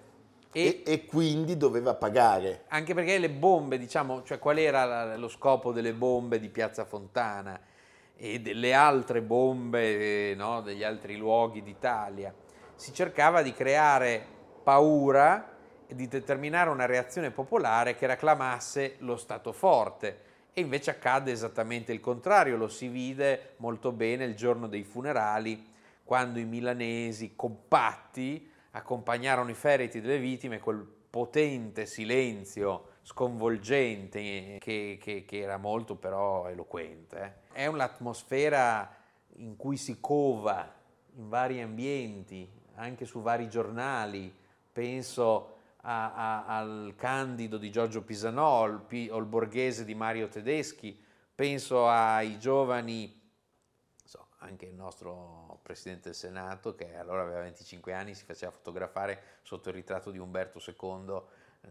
e, 0.52 0.82
e 0.84 1.06
quindi 1.06 1.58
doveva 1.58 1.94
pagare. 1.94 2.64
anche 2.70 2.96
perché 2.96 3.20
le 3.20 3.30
bombe, 3.30 3.78
diciamo, 3.78 4.24
cioè 4.24 4.40
qual 4.40 4.58
era 4.58 5.16
lo 5.16 5.28
scopo 5.28 5.74
delle 5.74 5.94
bombe 5.94 6.40
di 6.40 6.50
Piazza 6.50 6.86
Fontana 6.86 7.69
e 8.22 8.42
delle 8.42 8.74
altre 8.74 9.22
bombe 9.22 10.32
eh, 10.32 10.36
no, 10.36 10.62
degli 10.62 10.84
altri 10.84 11.16
luoghi 11.16 11.64
d'Italia? 11.64 12.34
Si 12.76 12.94
cercava 12.94 13.42
di 13.42 13.54
creare 13.54 14.26
paura 14.62 15.56
e 15.88 15.96
di 15.96 16.08
determinare 16.08 16.70
una 16.70 16.86
reazione 16.86 17.32
popolare 17.32 17.96
che 17.96 18.08
reclamasse 18.08 18.96
lo 19.00 19.16
Stato 19.16 19.54
forte. 19.54 20.28
E 20.54 20.62
invece 20.62 20.92
accade 20.92 21.32
esattamente 21.32 21.94
il 21.94 22.02
contrario, 22.02 22.58
lo 22.58 22.68
si 22.68 22.90
vide 22.90 23.54
molto 23.58 23.94
bene 23.94 24.26
il 24.26 24.36
giorno 24.36 24.68
dei 24.68 24.84
funerali, 24.84 25.68
quando 26.04 26.40
i 26.40 26.46
milanesi 26.46 27.34
compatti 27.36 28.52
accompagnarono 28.72 29.50
i 29.50 29.56
feriti 29.56 30.02
delle 30.02 30.20
vittime 30.20 30.60
col 30.60 30.86
potente 31.10 31.86
silenzio 31.86 32.98
sconvolgente 33.04 34.58
che, 34.60 34.98
che- 35.02 35.24
che 35.26 35.40
era 35.40 35.58
molto 35.58 35.96
però 35.96 36.48
eloquente. 36.50 37.42
eh. 37.52 37.64
È 37.64 37.66
un'atmosfera 37.66 38.96
in 39.38 39.56
cui 39.56 39.78
si 39.78 40.00
cova 40.00 40.72
in 41.16 41.30
vari 41.30 41.62
ambienti, 41.62 42.50
anche 42.76 43.06
su 43.06 43.22
vari 43.22 43.50
giornali, 43.50 44.34
penso 44.72 45.58
a- 45.82 46.14
a- 46.14 46.58
al 46.58 46.94
Candido 46.98 47.58
di 47.58 47.72
Giorgio 47.72 48.04
Pisanò, 48.04 48.62
o 48.68 49.16
al 49.18 49.26
Borghese 49.26 49.86
di 49.86 49.96
Mario 49.96 50.28
Tedeschi, 50.28 50.98
penso 51.34 51.88
ai 51.88 52.38
giovani 52.38 53.18
so, 54.04 54.28
anche 54.40 54.66
il 54.66 54.74
nostro 54.74 55.60
Presidente 55.64 56.10
del 56.10 56.16
Senato, 56.16 56.76
che 56.76 56.96
allora 56.98 57.22
aveva 57.22 57.42
25 57.42 57.94
anni, 57.94 58.14
si 58.16 58.26
faceva 58.26 58.52
fotografare 58.52 59.22
sotto 59.44 59.70
il 59.70 59.76
ritratto 59.76 60.12
di 60.12 60.18
Umberto 60.18 60.60
II 60.60 61.22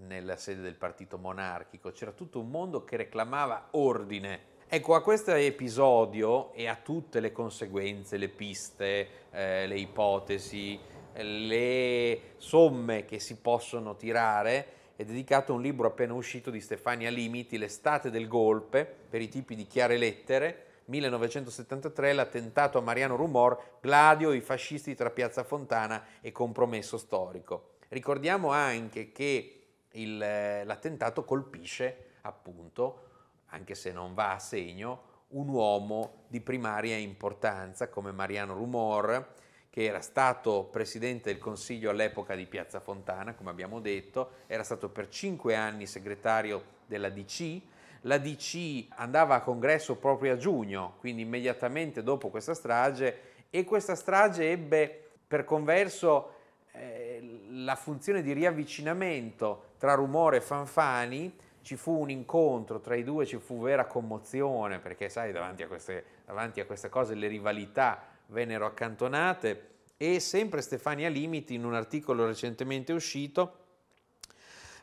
nella 0.00 0.36
sede 0.36 0.62
del 0.62 0.76
partito 0.76 1.18
monarchico. 1.18 1.92
C'era 1.92 2.12
tutto 2.12 2.40
un 2.40 2.50
mondo 2.50 2.84
che 2.84 2.96
reclamava 2.96 3.68
ordine. 3.72 4.56
Ecco, 4.68 4.94
a 4.94 5.02
questo 5.02 5.32
episodio 5.32 6.52
e 6.52 6.66
a 6.66 6.76
tutte 6.76 7.20
le 7.20 7.32
conseguenze, 7.32 8.18
le 8.18 8.28
piste, 8.28 9.08
eh, 9.30 9.66
le 9.66 9.78
ipotesi, 9.78 10.78
eh, 11.12 11.22
le 11.22 12.20
somme 12.36 13.06
che 13.06 13.18
si 13.18 13.36
possono 13.36 13.96
tirare, 13.96 14.76
è 14.96 15.04
dedicato 15.04 15.54
un 15.54 15.62
libro 15.62 15.86
appena 15.86 16.12
uscito 16.12 16.50
di 16.50 16.60
Stefania 16.60 17.08
Limiti, 17.08 17.56
L'estate 17.56 18.10
del 18.10 18.28
golpe, 18.28 18.84
per 19.08 19.22
i 19.22 19.28
tipi 19.28 19.54
di 19.54 19.66
chiare 19.66 19.96
lettere, 19.96 20.64
1973, 20.86 22.12
l'attentato 22.12 22.78
a 22.78 22.82
Mariano 22.82 23.16
Rumor, 23.16 23.78
Gladio, 23.80 24.32
i 24.32 24.40
fascisti 24.40 24.94
tra 24.94 25.10
Piazza 25.10 25.44
Fontana 25.44 26.04
e 26.20 26.32
compromesso 26.32 26.98
storico. 26.98 27.76
Ricordiamo 27.88 28.50
anche 28.50 29.12
che 29.12 29.57
il, 29.92 30.20
eh, 30.20 30.64
l'attentato 30.64 31.24
colpisce, 31.24 32.14
appunto, 32.22 33.06
anche 33.46 33.74
se 33.74 33.92
non 33.92 34.14
va 34.14 34.32
a 34.32 34.38
segno, 34.38 35.06
un 35.28 35.48
uomo 35.48 36.24
di 36.28 36.40
primaria 36.40 36.96
importanza 36.96 37.88
come 37.88 38.12
Mariano 38.12 38.54
Rumor, 38.54 39.34
che 39.70 39.84
era 39.84 40.00
stato 40.00 40.64
presidente 40.64 41.30
del 41.30 41.40
Consiglio 41.40 41.90
all'epoca 41.90 42.34
di 42.34 42.46
Piazza 42.46 42.80
Fontana, 42.80 43.34
come 43.34 43.50
abbiamo 43.50 43.80
detto, 43.80 44.30
era 44.46 44.62
stato 44.62 44.88
per 44.88 45.08
cinque 45.08 45.54
anni 45.54 45.86
segretario 45.86 46.76
della 46.86 47.10
DC. 47.10 47.60
La 48.02 48.18
DC 48.18 48.86
andava 48.90 49.34
a 49.34 49.40
congresso 49.40 49.96
proprio 49.96 50.32
a 50.32 50.36
giugno, 50.36 50.94
quindi 50.98 51.22
immediatamente 51.22 52.02
dopo 52.02 52.28
questa 52.28 52.54
strage, 52.54 53.36
e 53.50 53.64
questa 53.64 53.94
strage 53.94 54.50
ebbe 54.50 55.10
per 55.26 55.44
converso 55.44 56.34
eh, 56.72 57.46
la 57.50 57.76
funzione 57.76 58.22
di 58.22 58.32
riavvicinamento 58.32 59.67
tra 59.78 59.94
Rumore 59.94 60.38
e 60.38 60.40
Fanfani, 60.40 61.36
ci 61.62 61.76
fu 61.76 61.92
un 62.00 62.10
incontro 62.10 62.80
tra 62.80 62.94
i 62.94 63.04
due, 63.04 63.26
ci 63.26 63.38
fu 63.38 63.60
vera 63.60 63.86
commozione, 63.86 64.78
perché 64.78 65.08
sai, 65.08 65.32
davanti 65.32 65.62
a 65.62 65.66
queste, 65.66 66.04
davanti 66.26 66.60
a 66.60 66.66
queste 66.66 66.88
cose 66.88 67.14
le 67.14 67.28
rivalità 67.28 68.02
vennero 68.26 68.66
accantonate 68.66 69.68
e 69.96 70.20
sempre 70.20 70.60
Stefania 70.60 71.08
Limiti 71.08 71.54
in 71.54 71.64
un 71.64 71.74
articolo 71.74 72.26
recentemente 72.26 72.92
uscito 72.92 73.66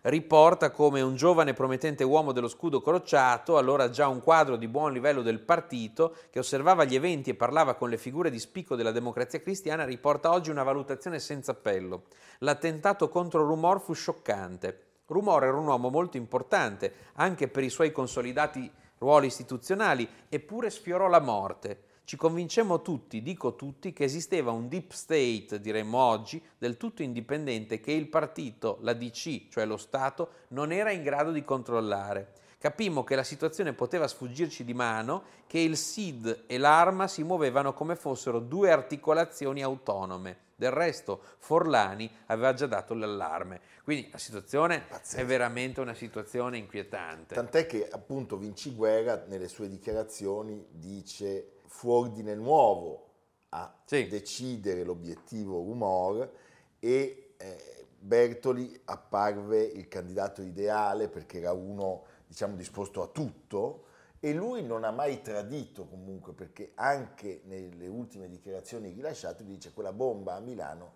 riporta 0.06 0.70
come 0.70 1.02
un 1.02 1.16
giovane 1.16 1.54
promettente 1.54 2.04
uomo 2.04 2.32
dello 2.32 2.48
scudo 2.48 2.82
crociato, 2.82 3.58
allora 3.58 3.90
già 3.90 4.08
un 4.08 4.22
quadro 4.22 4.56
di 4.56 4.68
buon 4.68 4.94
livello 4.94 5.22
del 5.22 5.40
partito, 5.40 6.16
che 6.30 6.40
osservava 6.40 6.84
gli 6.84 6.96
eventi 6.96 7.32
e 7.32 7.36
parlava 7.36 7.74
con 7.74 7.90
le 7.90 7.98
figure 7.98 8.30
di 8.30 8.40
spicco 8.40 8.76
della 8.76 8.92
democrazia 8.92 9.40
cristiana, 9.40 9.84
riporta 9.84 10.32
oggi 10.32 10.52
una 10.52 10.64
valutazione 10.64 11.20
senza 11.20 11.52
appello. 11.52 12.04
L'attentato 12.40 13.10
contro 13.10 13.46
Rumor 13.46 13.82
fu 13.82 13.94
scioccante. 13.94 14.85
Rumor 15.08 15.44
era 15.44 15.58
un 15.58 15.68
uomo 15.68 15.90
molto 15.90 16.18
importante, 16.18 16.94
anche 17.14 17.48
per 17.48 17.64
i 17.64 17.70
suoi 17.70 17.92
consolidati 17.92 18.72
ruoli 18.98 19.28
istituzionali, 19.28 20.08
eppure 20.30 20.70
sfiorò 20.70 21.08
la 21.08 21.20
morte 21.20 21.94
ci 22.06 22.18
convincemmo 22.18 22.84
tutti, 22.84 23.24
dico 23.24 23.56
tutti, 23.56 23.92
che 23.92 24.04
esisteva 24.04 24.52
un 24.52 24.68
deep 24.68 24.92
state, 24.92 25.60
diremmo 25.60 25.98
oggi, 25.98 26.40
del 26.56 26.78
tutto 26.78 27.02
indipendente 27.02 27.80
che 27.80 27.92
il 27.94 28.08
partito, 28.10 28.78
la 28.82 28.94
DC, 28.94 29.48
cioè 29.50 29.66
lo 29.66 29.78
Stato, 29.78 30.30
non 30.50 30.72
era 30.72 30.92
in 30.92 31.02
grado 31.02 31.32
di 31.32 31.44
controllare. 31.44 32.34
Capimmo 32.58 33.04
che 33.04 33.16
la 33.16 33.24
situazione 33.24 33.74
poteva 33.74 34.08
sfuggirci 34.08 34.64
di 34.64 34.74
mano, 34.74 35.24
che 35.48 35.60
il 35.60 35.78
SID 35.78 36.44
e 36.48 36.58
l'arma 36.58 37.08
si 37.08 37.24
muovevano 37.24 37.74
come 37.74 37.96
fossero 37.96 38.40
due 38.40 38.72
articolazioni 38.72 39.62
autonome. 39.62 40.44
Del 40.56 40.72
resto 40.72 41.22
Forlani 41.38 42.10
aveva 42.28 42.54
già 42.54 42.66
dato 42.66 42.94
l'allarme. 42.94 43.60
Quindi 43.84 44.10
la 44.10 44.18
situazione 44.18 44.86
Pazzesco. 44.88 45.22
è 45.22 45.26
veramente 45.26 45.82
una 45.82 45.94
situazione 45.94 46.58
inquietante. 46.58 47.36
Tant'è 47.36 47.66
che 47.66 47.88
appunto 47.90 48.38
Vinci 48.38 48.74
Guerra 48.74 49.26
nelle 49.28 49.50
sue 49.50 49.68
dichiarazioni 49.68 50.66
dice 50.72 51.60
fu 51.68 51.90
ordine 51.90 52.36
nuovo 52.36 53.10
a 53.50 53.82
sì. 53.84 54.08
decidere 54.08 54.84
l'obiettivo 54.84 55.58
rumor 55.58 56.32
e 56.80 57.34
eh, 57.38 57.86
Bertoli 58.00 58.80
apparve 58.86 59.62
il 59.62 59.88
candidato 59.88 60.42
ideale 60.42 61.10
perché 61.10 61.40
era 61.40 61.54
uno 61.54 62.06
diciamo 62.28 62.56
disposto 62.56 63.02
a 63.02 63.08
tutto 63.08 63.84
e 64.20 64.34
lui 64.34 64.64
non 64.64 64.84
ha 64.84 64.92
mai 64.92 65.22
tradito 65.22 65.86
comunque 65.86 66.34
perché 66.34 66.72
anche 66.76 67.42
nelle 67.46 67.88
ultime 67.88 68.28
dichiarazioni 68.28 68.90
rilasciate 68.90 69.44
dice 69.44 69.74
quella 69.74 69.94
bomba 69.94 70.36
a 70.36 70.40
Milano 70.40 70.94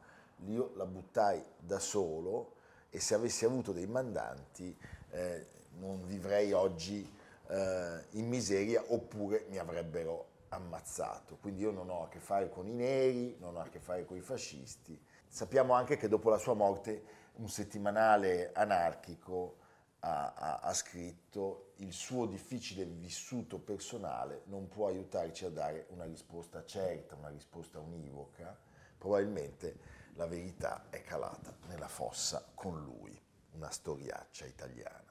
io 0.47 0.71
la 0.75 0.85
buttai 0.85 1.43
da 1.57 1.79
solo 1.79 2.53
e 2.89 2.99
se 2.99 3.13
avessi 3.13 3.45
avuto 3.45 3.71
dei 3.71 3.87
mandanti 3.87 4.75
eh, 5.11 5.45
non 5.79 6.05
vivrei 6.05 6.51
oggi 6.53 7.07
eh, 7.47 8.03
in 8.11 8.27
miseria 8.27 8.83
oppure 8.87 9.45
mi 9.49 9.57
avrebbero 9.57 10.27
ammazzato. 10.49 11.37
Quindi 11.39 11.61
io 11.61 11.71
non 11.71 11.89
ho 11.89 12.03
a 12.03 12.09
che 12.09 12.19
fare 12.19 12.49
con 12.49 12.67
i 12.67 12.73
neri, 12.73 13.35
non 13.39 13.55
ho 13.55 13.59
a 13.59 13.67
che 13.67 13.79
fare 13.79 14.05
con 14.05 14.17
i 14.17 14.21
fascisti. 14.21 14.99
Sappiamo 15.27 15.73
anche 15.73 15.97
che 15.97 16.07
dopo 16.07 16.29
la 16.29 16.37
sua 16.37 16.53
morte 16.53 17.17
un 17.35 17.49
settimanale 17.49 18.51
anarchico 18.53 19.57
ha, 20.01 20.33
ha, 20.33 20.59
ha 20.61 20.73
scritto 20.73 21.71
il 21.77 21.93
suo 21.93 22.25
difficile 22.25 22.85
vissuto 22.85 23.57
personale 23.57 24.41
non 24.45 24.67
può 24.67 24.87
aiutarci 24.87 25.45
a 25.45 25.49
dare 25.49 25.87
una 25.89 26.05
risposta 26.05 26.63
certa, 26.65 27.15
una 27.15 27.29
risposta 27.29 27.79
univoca. 27.79 28.57
Probabilmente 28.97 29.77
la 30.15 30.27
verità 30.27 30.85
è 30.89 31.01
calata 31.01 31.55
nella 31.67 31.87
fossa 31.87 32.45
con 32.53 32.81
lui, 32.83 33.17
una 33.51 33.69
storiaccia 33.69 34.45
italiana. 34.45 35.07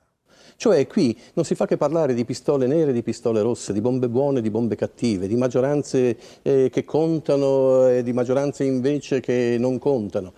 Cioè 0.57 0.87
qui 0.87 1.19
non 1.35 1.45
si 1.45 1.55
fa 1.55 1.67
che 1.67 1.77
parlare 1.77 2.15
di 2.15 2.25
pistole 2.25 2.67
nere, 2.67 2.93
di 2.93 3.03
pistole 3.03 3.41
rosse, 3.41 3.73
di 3.73 3.81
bombe 3.81 4.09
buone, 4.09 4.41
di 4.41 4.51
bombe 4.51 4.77
cattive, 4.77 5.27
di 5.27 5.37
maggioranze 5.37 6.17
eh, 6.43 6.69
che 6.71 6.85
contano 6.85 7.89
e 7.89 8.03
di 8.03 8.13
maggioranze 8.13 8.65
invece 8.65 9.21
che 9.21 9.57
non 9.59 9.79
contano. 9.79 10.33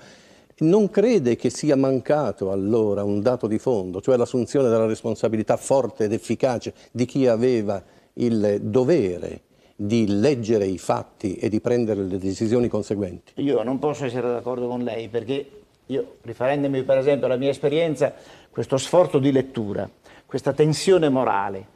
Non 0.61 0.91
crede 0.91 1.37
che 1.37 1.49
sia 1.49 1.75
mancato 1.75 2.51
allora 2.51 3.03
un 3.03 3.21
dato 3.21 3.47
di 3.47 3.59
fondo, 3.59 4.03
cioè 4.03 4.19
l'assunzione 4.19 4.69
della 4.69 4.87
responsabilità 4.87 5.57
forte 5.57 6.05
ed 6.05 6.13
efficace 6.13 6.75
di 6.93 7.07
chi 7.07 7.27
aveva 7.27 7.83
il 8.15 8.59
dovere 8.61 9.41
di 9.75 10.07
leggere 10.07 10.67
i 10.67 10.77
fatti 10.77 11.37
e 11.37 11.49
di 11.49 11.61
prendere 11.61 12.03
le 12.03 12.19
decisioni 12.19 12.69
conseguenti? 12.69 13.33
Io 13.37 13.63
non 13.63 13.79
posso 13.79 14.05
essere 14.05 14.29
d'accordo 14.29 14.69
con 14.69 14.83
lei 14.83 15.09
perché 15.09 15.51
io, 15.87 16.17
riferendomi 16.21 16.83
per 16.83 16.99
esempio 16.99 17.25
alla 17.25 17.37
mia 17.37 17.49
esperienza, 17.49 18.13
questo 18.51 18.77
sforzo 18.77 19.19
di 19.19 19.33
lettura, 19.33 19.89
questa 20.27 20.53
tensione 20.53 21.09
morale, 21.09 21.67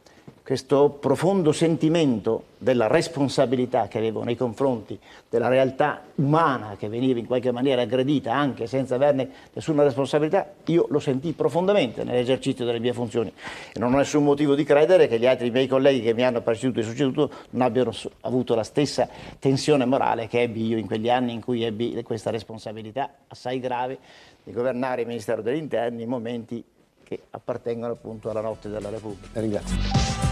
questo 0.45 0.91
profondo 0.91 1.53
sentimento 1.53 2.53
della 2.59 2.87
responsabilità 2.87 3.89
che 3.89 3.97
avevo 3.97 4.23
nei 4.25 4.37
confronti 4.37 4.99
della 5.31 5.49
realtà 5.49 6.03
umana 6.17 6.77
che 6.79 6.91
veniva 6.91 7.19
in 7.19 7.25
qualche 7.25 7.51
maniera 7.51 7.81
aggredita 7.81 8.35
anche 8.35 8.67
senza 8.67 8.97
averne 8.97 9.27
nessuna 9.55 9.83
responsabilità, 9.83 10.47
io 10.67 10.87
lo 10.91 10.99
sentii 10.99 11.33
profondamente 11.33 12.05
nell'esercizio 12.05 12.67
delle 12.67 12.79
mie 12.79 12.93
funzioni 12.93 13.33
e 13.73 13.79
non 13.79 13.95
ho 13.95 13.97
nessun 13.97 14.23
motivo 14.23 14.55
di 14.55 14.65
credere 14.65 15.09
che 15.09 15.19
gli 15.19 15.27
altri 15.27 15.51
miei 15.51 15.67
colleghi 15.67 16.03
che 16.03 16.13
mi 16.13 16.25
hanno 16.25 16.43
preceduto 16.43 16.81
e 16.81 16.83
succeduto 16.83 17.31
non 17.51 17.63
abbiano 17.63 17.93
avuto 18.21 18.55
la 18.55 18.65
stessa 18.65 19.09
tensione 19.39 19.87
morale 19.87 20.29
che 20.29 20.43
ebbi 20.43 20.67
io 20.67 20.77
in 20.77 20.87
quegli 20.87 21.09
anni 21.09 21.33
in 21.33 21.41
cui 21.41 21.65
ebbi 21.65 22.03
questa 22.03 22.29
responsabilità 22.29 23.09
assai 23.29 23.61
grave 23.61 23.99
di 24.43 24.53
governare 24.53 25.01
il 25.01 25.07
Ministero 25.07 25.41
degli 25.41 25.57
Interni 25.57 26.03
in 26.03 26.09
momenti 26.11 26.63
che 27.03 27.21
appartengono 27.31 27.93
appunto 27.93 28.29
alla 28.29 28.41
notte 28.41 28.69
della 28.69 28.91
Repubblica. 28.91 29.41
Ringrazio. 29.41 30.24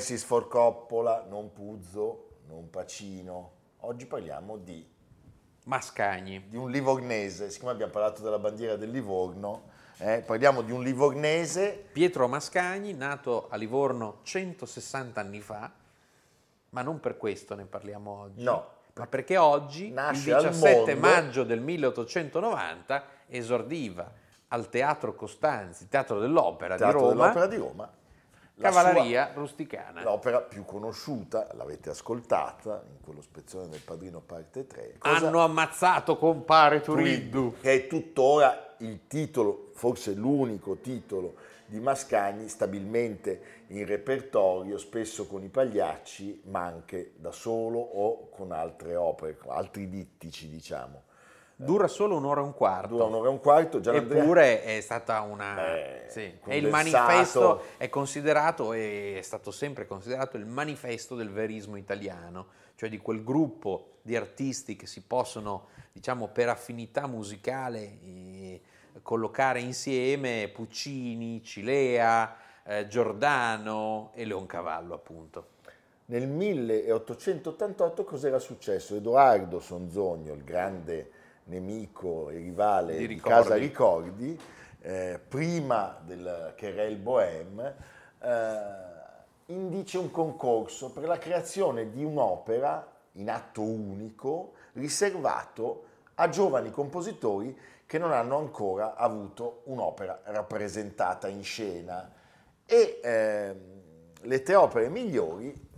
Francis 0.00 0.24
Ford 0.24 0.48
Coppola, 0.48 1.26
non 1.28 1.52
Puzzo, 1.52 2.38
non 2.46 2.70
Pacino. 2.70 3.50
Oggi 3.80 4.06
parliamo 4.06 4.56
di 4.56 4.82
Mascagni. 5.64 6.48
Di 6.48 6.56
un 6.56 6.70
livornese, 6.70 7.50
siccome 7.50 7.72
abbiamo 7.72 7.92
parlato 7.92 8.22
della 8.22 8.38
bandiera 8.38 8.76
del 8.76 8.88
Livorno, 8.88 9.64
eh, 9.98 10.22
parliamo 10.24 10.62
di 10.62 10.72
un 10.72 10.82
livornese. 10.82 11.84
Pietro 11.92 12.28
Mascagni, 12.28 12.94
nato 12.94 13.48
a 13.50 13.56
Livorno 13.56 14.20
160 14.22 15.20
anni 15.20 15.42
fa, 15.42 15.70
ma 16.70 16.80
non 16.80 16.98
per 16.98 17.18
questo 17.18 17.54
ne 17.54 17.66
parliamo 17.66 18.10
oggi. 18.10 18.42
No. 18.42 18.68
Ma 18.94 19.06
perché 19.06 19.36
oggi, 19.36 19.88
il 19.88 20.10
17 20.12 20.94
maggio 20.94 21.44
del 21.44 21.60
1890, 21.60 23.04
esordiva 23.26 24.10
al 24.48 24.70
Teatro 24.70 25.14
Costanzi, 25.14 25.88
Teatro 25.88 26.18
dell'Opera, 26.18 26.76
Teatro 26.76 27.00
di, 27.00 27.04
Roma, 27.04 27.28
dell'Opera 27.28 27.46
di 27.46 27.56
Roma, 27.56 27.92
Cavalleria 28.60 29.32
rusticana. 29.34 30.02
L'opera 30.02 30.40
più 30.40 30.64
conosciuta, 30.64 31.48
l'avete 31.54 31.90
ascoltata 31.90 32.82
in 32.86 33.00
quello 33.00 33.22
spezzone 33.22 33.68
del 33.68 33.80
Padrino 33.80 34.20
parte 34.20 34.66
3. 34.66 34.96
Cosa? 34.98 35.26
Hanno 35.26 35.40
ammazzato 35.40 36.16
compare 36.16 36.80
Turiddu. 36.80 37.56
Che 37.60 37.72
è 37.72 37.86
tuttora 37.86 38.76
il 38.78 39.06
titolo, 39.06 39.70
forse 39.74 40.12
l'unico 40.12 40.76
titolo 40.76 41.34
di 41.66 41.80
Mascagni 41.80 42.48
stabilmente 42.48 43.64
in 43.68 43.86
repertorio, 43.86 44.76
spesso 44.76 45.26
con 45.26 45.42
i 45.42 45.48
pagliacci, 45.48 46.42
ma 46.46 46.64
anche 46.64 47.12
da 47.16 47.30
solo 47.30 47.78
o 47.78 48.28
con 48.28 48.52
altre 48.52 48.96
opere, 48.96 49.38
altri 49.46 49.88
dittici 49.88 50.48
diciamo. 50.48 51.04
Dura 51.62 51.88
solo 51.88 52.16
un'ora 52.16 52.40
e 52.40 52.44
un 52.44 52.54
quarto. 52.54 52.88
Dura 52.88 53.04
un'ora 53.04 53.28
e 53.28 53.32
un 53.32 53.40
quarto, 53.40 53.80
già 53.80 53.92
Eppure 53.92 54.62
è 54.62 54.80
stata 54.80 55.20
una... 55.20 55.74
Eh, 55.74 56.04
sì. 56.08 56.38
E 56.46 56.56
il 56.56 56.68
manifesto 56.68 57.62
è 57.76 57.90
considerato, 57.90 58.72
e 58.72 59.18
è 59.18 59.22
stato 59.22 59.50
sempre 59.50 59.86
considerato 59.86 60.38
il 60.38 60.46
manifesto 60.46 61.14
del 61.14 61.30
verismo 61.30 61.76
italiano, 61.76 62.46
cioè 62.76 62.88
di 62.88 62.96
quel 62.96 63.22
gruppo 63.22 63.98
di 64.00 64.16
artisti 64.16 64.74
che 64.74 64.86
si 64.86 65.02
possono, 65.02 65.66
diciamo, 65.92 66.28
per 66.28 66.48
affinità 66.48 67.06
musicale 67.06 67.98
eh, 68.00 68.60
collocare 69.02 69.60
insieme 69.60 70.50
Puccini, 70.54 71.42
Cilea, 71.44 72.36
eh, 72.64 72.86
Giordano 72.88 74.12
e 74.14 74.24
Leoncavallo, 74.24 74.94
appunto. 74.94 75.48
Nel 76.06 76.26
1888 76.26 78.02
cos'era 78.02 78.38
successo? 78.38 78.96
Edoardo 78.96 79.60
Sonzogno, 79.60 80.32
il 80.32 80.42
grande 80.42 81.18
nemico 81.50 82.30
e 82.30 82.36
rivale 82.36 82.96
Di 82.96 83.06
di. 83.06 83.20
Casa 83.20 83.56
Ricordi, 83.56 84.40
eh, 84.80 85.20
prima 85.28 86.00
del 86.02 86.54
Querel 86.56 86.96
Bohème, 86.96 87.74
eh, 88.22 88.88
indice 89.46 89.98
un 89.98 90.10
concorso 90.10 90.90
per 90.90 91.04
la 91.04 91.18
creazione 91.18 91.90
di 91.90 92.04
un'opera 92.04 92.86
in 93.14 93.28
atto 93.28 93.62
unico 93.62 94.52
riservato 94.74 95.84
a 96.14 96.28
giovani 96.28 96.70
compositori 96.70 97.58
che 97.84 97.98
non 97.98 98.12
hanno 98.12 98.38
ancora 98.38 98.94
avuto 98.94 99.62
un'opera 99.64 100.20
rappresentata 100.26 101.26
in 101.26 101.42
scena 101.42 102.12
e 102.64 103.00
ehm, 103.02 103.56
le 104.22 104.42
tre 104.42 104.54
opere 104.54 104.88
migliori, 104.88 105.48
eh, 105.48 105.69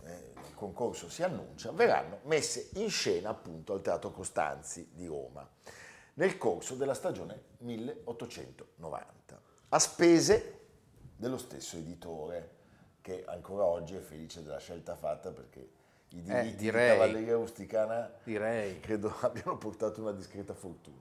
concorso 0.63 1.09
si 1.09 1.25
annuncia, 1.25 1.73
verranno 1.73 2.21
messe 2.25 2.71
in 2.75 2.89
scena 2.89 3.31
appunto 3.31 3.73
al 3.73 3.83
Teatro 3.83 4.13
Costanzi 4.13 4.91
di 4.93 5.07
Roma 5.07 5.49
nel 6.15 6.39
corso 6.39 6.75
della 6.75 6.95
stagione 6.95 7.43
1890, 7.59 9.41
a 9.71 9.79
spese 9.79 10.61
dello 11.17 11.39
stesso 11.39 11.77
editore, 11.77 12.61
che 13.01 13.25
ancora 13.27 13.65
oggi 13.65 13.97
è 13.97 14.01
felice 14.01 14.43
della 14.43 14.59
scelta 14.59 14.95
fatta 14.95 15.33
perché 15.33 15.71
i 16.11 16.23
diritti 16.23 16.57
direi. 16.57 16.91
di 16.91 16.99
Cavalleria 16.99 17.35
Rusticana 17.35 18.13
Direi. 18.23 18.79
credo 18.81 19.17
abbiano 19.21 19.57
portato 19.57 20.01
una 20.01 20.13
discreta 20.13 20.55
fortuna. 20.55 21.01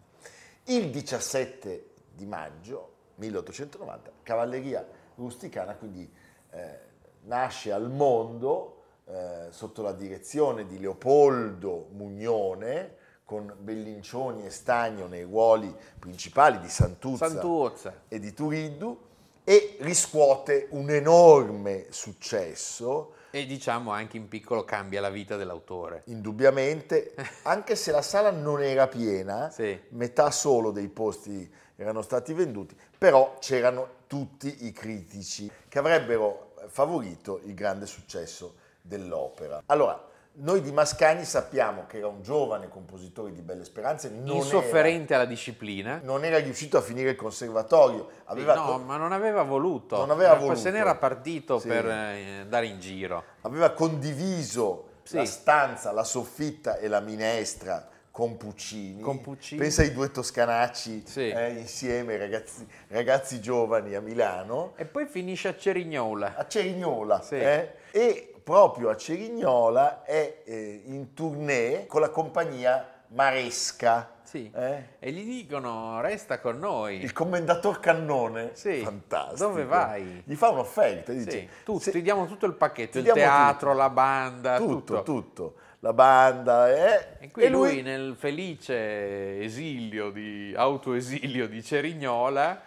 Il 0.65 0.89
17 0.89 1.89
di 2.13 2.25
maggio 2.25 2.93
1890, 3.15 4.11
Cavalleria 4.23 4.87
Rusticana 5.15 5.75
quindi 5.75 6.11
eh, 6.51 6.79
nasce 7.23 7.71
al 7.71 7.91
mondo 7.91 8.80
eh, 9.05 9.47
sotto 9.49 9.81
la 9.81 9.91
direzione 9.93 10.65
di 10.65 10.79
Leopoldo 10.79 11.87
Mugnone, 11.91 12.95
con 13.25 13.53
Bellincioni 13.59 14.45
e 14.45 14.49
Stagno 14.49 15.07
nei 15.07 15.23
ruoli 15.23 15.73
principali 15.99 16.59
di 16.59 16.67
Santuzza, 16.69 17.29
Santuzza. 17.29 18.01
e 18.09 18.19
di 18.19 18.33
Turiddu 18.33 18.99
e 19.43 19.77
riscuote 19.79 20.67
un 20.71 20.89
enorme 20.89 21.87
successo 21.89 23.13
E 23.31 23.45
diciamo 23.45 23.91
anche 23.91 24.17
in 24.17 24.27
piccolo 24.27 24.65
cambia 24.65 24.99
la 25.01 25.09
vita 25.09 25.37
dell'autore. 25.37 26.03
indubbiamente, 26.07 27.15
anche 27.43 27.75
se 27.77 27.91
la 27.91 28.01
sala 28.01 28.31
non 28.31 28.61
era 28.61 28.87
piena, 28.87 29.49
Sì. 29.49 29.79
metà 29.89 30.29
solo 30.31 30.71
dei 30.71 30.89
posti 30.89 31.49
erano 31.77 32.01
stati 32.01 32.33
venduti, 32.33 32.75
però 32.97 33.37
c'erano 33.39 33.99
tutti 34.07 34.65
i 34.65 34.71
critici 34.73 35.49
che 35.69 35.79
avrebbero 35.79 36.53
favorito 36.67 37.39
il 37.45 37.53
grande 37.55 37.85
successo 37.85 38.55
dell'opera. 38.81 39.63
Allora, 39.67 40.07
noi 40.33 40.61
di 40.61 40.71
Mascagni 40.71 41.25
sappiamo 41.25 41.85
che 41.87 41.97
era 41.97 42.07
un 42.07 42.21
giovane 42.21 42.69
compositore 42.69 43.33
di 43.33 43.41
belle 43.41 43.65
speranze, 43.65 44.09
non, 44.09 44.37
Insofferente 44.37 45.13
alla 45.13 45.25
disciplina. 45.25 45.95
era, 45.95 46.01
non 46.03 46.23
era 46.23 46.37
riuscito 46.39 46.77
a 46.77 46.81
finire 46.81 47.09
il 47.11 47.15
conservatorio, 47.17 48.07
aveva, 48.25 48.53
no, 48.55 48.77
ma 48.79 48.95
non 48.97 49.11
aveva 49.11 49.43
voluto. 49.43 49.97
Non 49.97 50.09
aveva 50.09 50.35
voluto. 50.35 50.55
Se 50.59 50.71
n'era 50.71 50.95
partito 50.95 51.59
Sì. 51.59 51.67
per 51.67 51.85
eh, 51.85 52.39
andare 52.41 52.67
in 52.67 52.79
giro. 52.79 53.23
aveva 53.41 53.71
condiviso 53.71 54.85
Sì. 55.03 55.17
la 55.17 55.25
stanza, 55.25 55.91
la 55.91 56.03
soffitta 56.05 56.77
e 56.77 56.87
la 56.87 57.01
minestra 57.01 57.87
con 58.11 58.37
Puccini. 58.37 59.01
Con 59.01 59.19
Puccini. 59.21 59.59
Pensa 59.59 59.81
ai 59.81 59.91
due 59.93 60.11
toscanacci 60.11 61.03
Sì. 61.05 61.29
eh, 61.29 61.51
insieme, 61.53 62.17
ragazzi, 62.17 62.65
ragazzi 62.87 63.41
giovani 63.41 63.95
a 63.95 64.01
Milano, 64.01 64.73
E 64.77 64.85
poi 64.85 65.05
finisce 65.07 65.47
a 65.49 65.57
Cerignola. 65.57 66.35
a 66.35 66.47
Cerignola. 66.47 67.21
Sì. 67.21 67.35
eh, 67.35 67.75
e 67.91 68.30
proprio 68.43 68.89
a 68.89 68.95
Cerignola 68.97 70.03
è 70.03 70.41
eh, 70.45 70.81
in 70.85 71.13
tournée 71.13 71.85
con 71.87 72.01
la 72.01 72.09
compagnia 72.09 72.85
Maresca. 73.07 74.19
Sì. 74.23 74.49
eh, 74.55 74.83
E 74.99 75.11
gli 75.11 75.25
dicono 75.25 75.99
resta 75.99 76.39
con 76.39 76.57
noi. 76.57 77.01
Il 77.03 77.11
commendator 77.11 77.79
Cannone, 77.81 78.51
Sì. 78.53 78.79
fantastico. 78.81 79.47
Dove 79.49 79.65
vai? 79.65 80.23
Gli 80.25 80.35
fa 80.35 80.49
un'offerta, 80.49 81.11
gli 81.11 81.19
Sì, 81.19 81.25
dice, 81.25 81.47
tu- 81.65 81.77
"Se- 81.79 81.91
ti 81.91 82.01
diamo 82.01 82.25
tutto 82.25 82.45
il 82.45 82.53
pacchetto, 82.53 82.99
il 82.99 83.03
teatro, 83.11 83.69
tutto. 83.71 83.81
la 83.81 83.89
banda, 83.89 84.57
tutto, 84.57 84.73
tutto. 84.75 85.03
tutto, 85.03 85.55
la 85.79 85.91
banda, 85.91 86.71
eh, 86.71 87.07
E 87.19 87.31
qui 87.31 87.49
lui, 87.49 87.81
nel 87.81 88.15
felice 88.17 89.41
esilio 89.41 90.09
di 90.11 90.53
autoesilio 90.55 91.49
di 91.49 91.61
Cerignola 91.61 92.61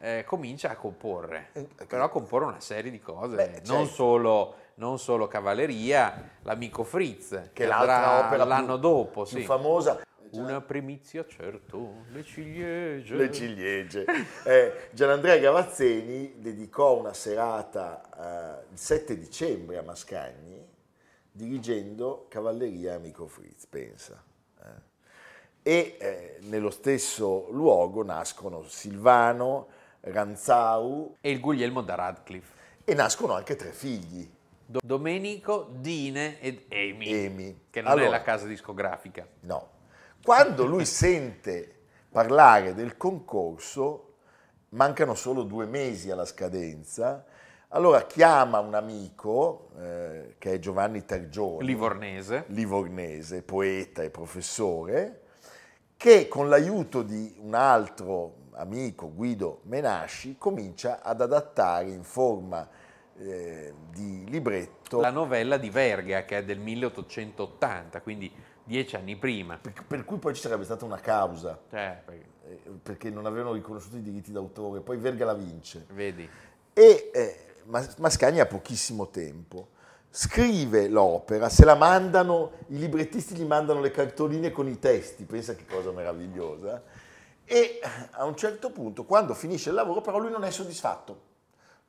eh, 0.00 0.24
comincia 0.26 0.70
a 0.70 0.74
comporre, 0.76 1.50
Eh, 1.52 1.66
però 1.86 2.04
a 2.04 2.08
comporre 2.10 2.44
una 2.46 2.60
serie 2.60 2.90
di 2.90 3.00
cose, 3.00 3.36
Beh, 3.36 3.50
non, 3.66 3.84
certo. 3.84 3.86
solo, 3.86 4.54
non 4.76 4.98
solo 4.98 5.26
cavalleria, 5.28 6.30
l'amico 6.42 6.82
Fritz, 6.82 7.50
che, 7.52 7.64
è 7.64 7.66
l'altra 7.66 8.26
opera 8.26 8.44
l'anno 8.44 8.76
dopo, 8.76 9.22
più 9.22 9.38
sì. 9.38 9.44
famosa. 9.44 10.00
Una 10.30 10.60
primizia 10.60 11.24
certo, 11.28 12.06
le 12.10 12.24
ciliegie. 12.24 13.14
Le 13.14 13.32
ciliegie. 13.32 14.04
Eh, 14.44 14.88
Gianandrea 14.90 15.38
Gavazzeni 15.38 16.34
dedicò 16.38 16.98
una 16.98 17.14
serata 17.14 18.62
eh, 18.62 18.72
il 18.72 18.78
7 18.78 19.16
dicembre 19.16 19.78
a 19.78 19.82
Mascagni 19.82 20.72
dirigendo 21.30 22.26
Cavalleria 22.28 22.94
Amico 22.94 23.26
Fritz, 23.26 23.66
pensa. 23.66 24.22
eh. 24.62 24.92
E 25.62 25.96
eh, 25.98 26.36
nello 26.42 26.70
stesso 26.70 27.48
luogo 27.50 28.04
nascono 28.04 28.64
Silvano, 28.68 29.68
Ranzau 30.00 31.16
E 31.20 31.30
il 31.30 31.40
Guglielmo 31.40 31.80
da 31.80 31.94
Radcliffe. 31.94 32.52
e 32.84 32.94
nascono 32.94 33.32
anche 33.32 33.56
tre 33.56 33.72
figli. 33.72 34.30
Do- 34.66 34.80
Domenico, 34.82 35.68
Dine 35.78 36.40
ed 36.40 36.62
Amy, 36.70 37.26
Amy. 37.26 37.60
che 37.70 37.80
non 37.82 37.90
è 37.90 37.94
Allora. 37.94 38.10
la 38.10 38.22
casa 38.22 38.46
discografica. 38.46 39.26
No. 39.40 39.68
Quando 40.22 40.64
lui 40.64 40.86
sente 40.86 41.80
parlare 42.10 42.74
del 42.74 42.96
concorso, 42.96 44.14
mancano 44.70 45.14
solo 45.14 45.42
due 45.42 45.66
mesi 45.66 46.10
alla 46.10 46.24
scadenza, 46.24 47.24
allora 47.68 48.02
chiama 48.06 48.60
un 48.60 48.74
amico, 48.74 49.70
eh, 49.78 50.36
che 50.38 50.52
è 50.54 50.58
Giovanni 50.60 51.04
Targioni, 51.04 51.66
Livornese. 51.66 52.44
livornese, 52.48 53.42
poeta 53.42 54.02
e 54.02 54.10
professore, 54.10 55.20
che 55.96 56.28
con 56.28 56.48
l'aiuto 56.48 57.02
di 57.02 57.36
un 57.40 57.54
altro 57.54 58.42
amico, 58.52 59.12
Guido 59.12 59.60
Menasci, 59.64 60.36
comincia 60.38 61.02
ad 61.02 61.20
adattare 61.20 61.88
in 61.90 62.04
forma 62.04 62.66
eh, 63.18 63.72
di 63.90 64.24
libretto 64.28 65.00
La 65.00 65.10
novella 65.10 65.56
di 65.56 65.70
Verga, 65.70 66.24
che 66.24 66.38
è 66.38 66.44
del 66.44 66.58
1880, 66.58 68.00
quindi 68.02 68.32
dieci 68.64 68.96
anni 68.96 69.16
prima. 69.16 69.58
per, 69.58 69.72
per 69.86 70.04
cui 70.04 70.18
poi 70.18 70.34
ci 70.34 70.40
sarebbe 70.40 70.64
stata 70.64 70.84
una 70.84 70.98
causa. 71.00 71.60
Cioè, 71.70 72.02
perché- 72.04 72.32
eh, 72.46 72.60
perché 72.82 73.10
non 73.10 73.26
avevano 73.26 73.52
riconosciuto 73.54 73.96
i 73.96 74.02
diritti 74.02 74.32
d'autore, 74.32 74.80
poi 74.80 74.96
Verga 74.98 75.24
la 75.24 75.34
vince. 75.34 75.86
vedi, 75.90 76.28
E 76.72 77.10
eh, 77.14 77.54
Mas- 77.66 77.96
Mascagni 77.96 78.40
ha 78.40 78.46
pochissimo 78.46 79.08
tempo. 79.08 79.68
Scrive 80.10 80.88
l'opera, 80.88 81.48
se 81.48 81.64
la 81.64 81.74
mandano, 81.74 82.52
i 82.68 82.78
librettisti 82.78 83.34
gli 83.34 83.44
mandano 83.44 83.80
le 83.80 83.90
cartoline 83.90 84.50
con 84.52 84.68
i 84.68 84.78
testi, 84.78 85.24
pensa 85.24 85.54
che 85.54 85.66
cosa 85.66 85.90
meravigliosa. 85.90 86.82
E 87.44 87.80
a 88.12 88.24
un 88.24 88.36
certo 88.36 88.70
punto, 88.70 89.04
quando 89.04 89.34
finisce 89.34 89.70
il 89.70 89.74
lavoro, 89.74 90.00
però 90.02 90.18
lui 90.18 90.30
non 90.30 90.44
è 90.44 90.50
soddisfatto. 90.50 91.20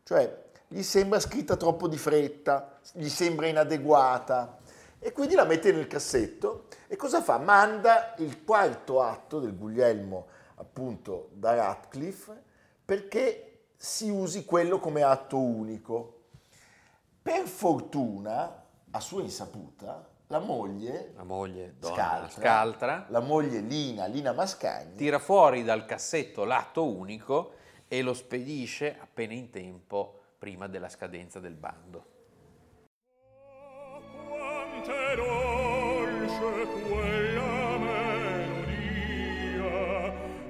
Cioè, 0.03 0.43
gli 0.67 0.81
sembra 0.81 1.19
scritta 1.19 1.55
troppo 1.55 1.87
di 1.87 1.97
fretta, 1.97 2.79
gli 2.93 3.09
sembra 3.09 3.47
inadeguata 3.47 4.57
e 4.99 5.11
quindi 5.11 5.35
la 5.35 5.45
mette 5.45 5.71
nel 5.71 5.87
cassetto 5.87 6.67
e 6.87 6.95
cosa 6.95 7.21
fa? 7.21 7.37
Manda 7.37 8.15
il 8.17 8.43
quarto 8.43 9.01
atto 9.01 9.39
del 9.39 9.55
Guglielmo 9.55 10.27
appunto 10.55 11.29
da 11.33 11.53
Radcliffe 11.53 12.41
perché 12.83 13.67
si 13.75 14.09
usi 14.09 14.45
quello 14.45 14.79
come 14.79 15.03
atto 15.03 15.39
unico. 15.39 16.11
Per 17.21 17.47
fortuna, 17.47 18.63
a 18.91 18.99
sua 18.99 19.21
insaputa, 19.21 20.07
la 20.27 20.39
moglie, 20.39 21.11
la 21.15 21.23
moglie 21.23 21.75
donna 21.77 21.95
Scaltra, 21.95 22.41
Scaltra, 22.41 23.05
la 23.09 23.19
moglie 23.19 23.59
Lina, 23.59 24.05
Lina 24.05 24.31
Mascagni, 24.31 24.95
tira 24.95 25.19
fuori 25.19 25.63
dal 25.63 25.85
cassetto 25.85 26.45
l'atto 26.45 26.87
unico 26.87 27.53
e 27.87 28.01
lo 28.01 28.13
spedisce 28.13 28.97
appena 28.99 29.33
in 29.33 29.49
tempo 29.49 30.21
prima 30.37 30.67
della 30.67 30.89
scadenza 30.89 31.39
del 31.39 31.55
bando. 31.55 32.13
Quante 34.27 35.15
dolce 35.15 36.67
quella 36.87 37.77
melodia, 37.77 38.93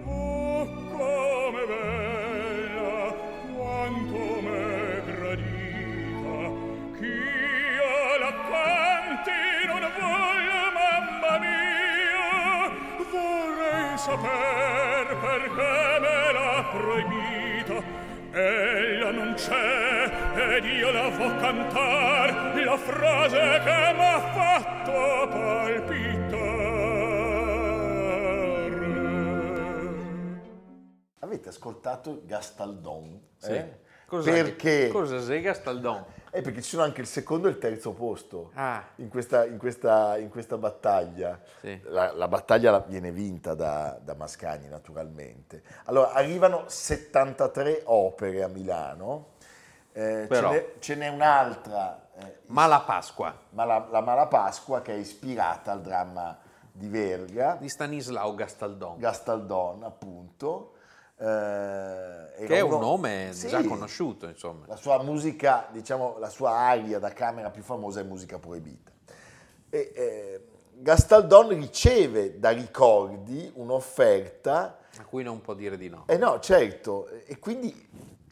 oh 0.05 0.65
come 0.91 1.65
bella, 1.65 3.15
quanto 3.53 4.41
m'è 4.41 5.03
gradita, 5.05 6.37
ch'io 6.97 8.17
la 8.19 8.33
canti 8.49 9.41
non 9.67 9.83
voglio, 9.99 10.61
mamma 10.73 11.33
mia, 11.39 12.69
vorrei 13.11 13.97
saper 13.97 15.05
perché 15.19 15.99
me 16.01 16.17
l'ha 16.33 16.59
proibita, 16.71 17.77
ella 19.05 19.11
non 19.11 19.33
c'è 19.35 20.55
ed 20.57 20.65
io 20.65 20.91
la 20.91 21.09
vo 21.09 21.35
cantar 21.35 22.55
la 22.63 22.77
frase 22.77 23.37
che 23.63 23.93
m'ha 23.95 24.19
fatto 24.33 25.27
palpitare. 25.29 26.43
avete 31.19 31.49
ascoltato 31.49 32.21
Gastaldon? 32.25 33.21
Sì. 33.37 33.51
eh? 33.51 33.79
Cosa- 34.07 34.31
Perché? 34.31 34.89
Cosa 34.89 35.19
sei 35.21 35.41
Gastaldon? 35.41 36.03
Eh, 36.35 36.41
perché 36.41 36.61
ci 36.61 36.71
sono 36.71 36.83
anche 36.83 36.99
il 36.99 37.07
secondo 37.07 37.47
e 37.47 37.51
il 37.51 37.57
terzo 37.59 37.93
posto 37.93 38.51
Ah. 38.55 38.83
in, 38.97 39.07
questa, 39.07 39.45
in 39.45 39.57
questa- 39.57 40.17
in 40.17 40.29
questa 40.29 40.57
battaglia. 40.57 41.39
Sì. 41.61 41.79
La, 41.85 42.11
la 42.11 42.27
battaglia 42.27 42.71
la- 42.71 42.83
viene 42.85 43.11
vinta 43.11 43.53
da, 43.53 43.97
da 44.03 44.15
Mascagni, 44.15 44.67
naturalmente. 44.67 45.63
Allora, 45.85 46.11
arrivano 46.11 46.65
73 46.67 47.83
opere 47.85 48.43
a 48.43 48.47
Milano, 48.47 49.27
eh, 49.93 50.27
ce, 50.29 50.41
n'è, 50.41 50.73
ce 50.79 50.95
n'è 50.95 51.07
un'altra, 51.07 52.09
eh, 52.17 52.39
Mala 52.47 52.81
Pasqua 52.81 53.33
Mala- 53.51 53.87
la 53.89 54.01
Mala 54.01 54.27
Pasqua, 54.27 54.81
che 54.81 54.91
è 54.93 54.97
ispirata 54.97 55.71
al 55.71 55.81
dramma 55.81 56.37
di 56.69 56.89
Verga, 56.89 57.55
di 57.57 57.69
Stanislao 57.69 58.35
Gastaldon, 58.35 58.97
Gastaldon, 58.99 59.83
appunto. 59.83 60.73
Eh, 61.17 62.45
che 62.45 62.58
è 62.58 62.60
un 62.62 62.80
nome 62.80 63.30
Sì. 63.32 63.47
già 63.47 63.63
conosciuto, 63.63 64.28
insomma. 64.28 64.65
La 64.67 64.75
sua 64.75 65.01
musica, 65.01 65.67
diciamo, 65.71 66.17
la 66.19 66.30
sua 66.30 66.51
aria 66.51 66.99
da 66.99 67.12
camera 67.13 67.49
più 67.49 67.63
famosa 67.63 68.01
è 68.01 68.04
musica 68.04 68.38
proibita. 68.38 68.91
E, 69.69 69.91
eh, 69.95 70.45
Gastaldon 70.78 71.49
riceve 71.49 72.38
da 72.39 72.49
Ricordi 72.49 73.49
un'offerta, 73.56 74.80
A 74.97 75.06
cui 75.06 75.23
non 75.23 75.39
può 75.41 75.54
dire 75.54 75.78
di 75.78 75.88
no. 75.89 76.04
eh 76.08 76.17
no, 76.17 76.39
certo, 76.39 77.08
e 77.25 77.39
quindi 77.39 77.73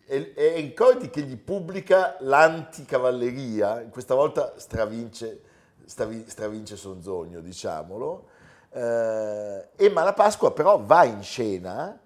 è, 0.05 0.33
è 0.33 0.55
Ricordi 0.55 1.09
che 1.09 1.21
gli 1.21 1.37
pubblica 1.37 2.17
l'anticavalleria, 2.19 3.87
questa 3.89 4.13
volta 4.13 4.53
stravince, 4.57 5.41
stravi- 5.85 6.25
stravince 6.27 6.75
Sonzogno, 6.75 7.39
diciamolo, 7.39 8.27
eh, 8.71 9.67
e 9.75 9.89
Malapasqua 9.89 10.51
però 10.51 10.79
va 10.83 11.05
in 11.05 11.23
scena 11.23 11.97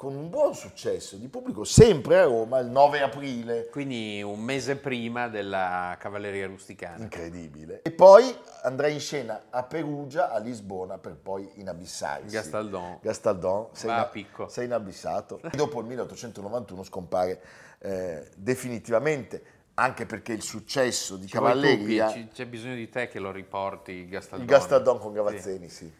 con 0.00 0.14
un 0.14 0.30
buon 0.30 0.54
successo 0.54 1.16
di 1.16 1.28
pubblico, 1.28 1.62
sempre 1.62 2.20
a 2.20 2.24
Roma, 2.24 2.58
il 2.60 2.68
9 2.68 3.02
aprile. 3.02 3.68
Quindi 3.68 4.22
un 4.22 4.40
mese 4.40 4.76
prima 4.76 5.28
della 5.28 5.94
cavalleria 5.98 6.46
rusticana. 6.46 7.02
Incredibile. 7.02 7.82
E 7.82 7.90
poi 7.90 8.34
andrà 8.62 8.88
in 8.88 8.98
scena 8.98 9.48
a 9.50 9.62
Perugia, 9.62 10.30
a 10.30 10.38
Lisbona, 10.38 10.96
per 10.96 11.16
poi 11.16 11.50
inabissarsi. 11.56 12.34
Gastaldon. 12.34 13.00
Gastaldon, 13.02 13.66
sei, 13.72 13.90
Va 13.90 14.06
picco. 14.06 14.48
sei 14.48 14.64
inabissato. 14.64 15.38
Dopo 15.52 15.80
il 15.80 15.86
1891 15.88 16.82
scompare 16.82 17.42
eh, 17.80 18.26
definitivamente, 18.36 19.42
anche 19.74 20.06
perché 20.06 20.32
il 20.32 20.42
successo 20.42 21.18
di 21.18 21.26
Cavalleria... 21.26 22.10
C'è 22.32 22.46
bisogno 22.46 22.74
di 22.74 22.88
te 22.88 23.06
che 23.08 23.18
lo 23.18 23.30
riporti 23.30 23.92
il 23.92 24.08
Gastaldon. 24.08 24.48
Il 24.48 24.50
Gastaldon 24.50 24.98
con 24.98 25.12
Gavazzeni, 25.12 25.68
sì. 25.68 25.84
Sì. 25.84 25.99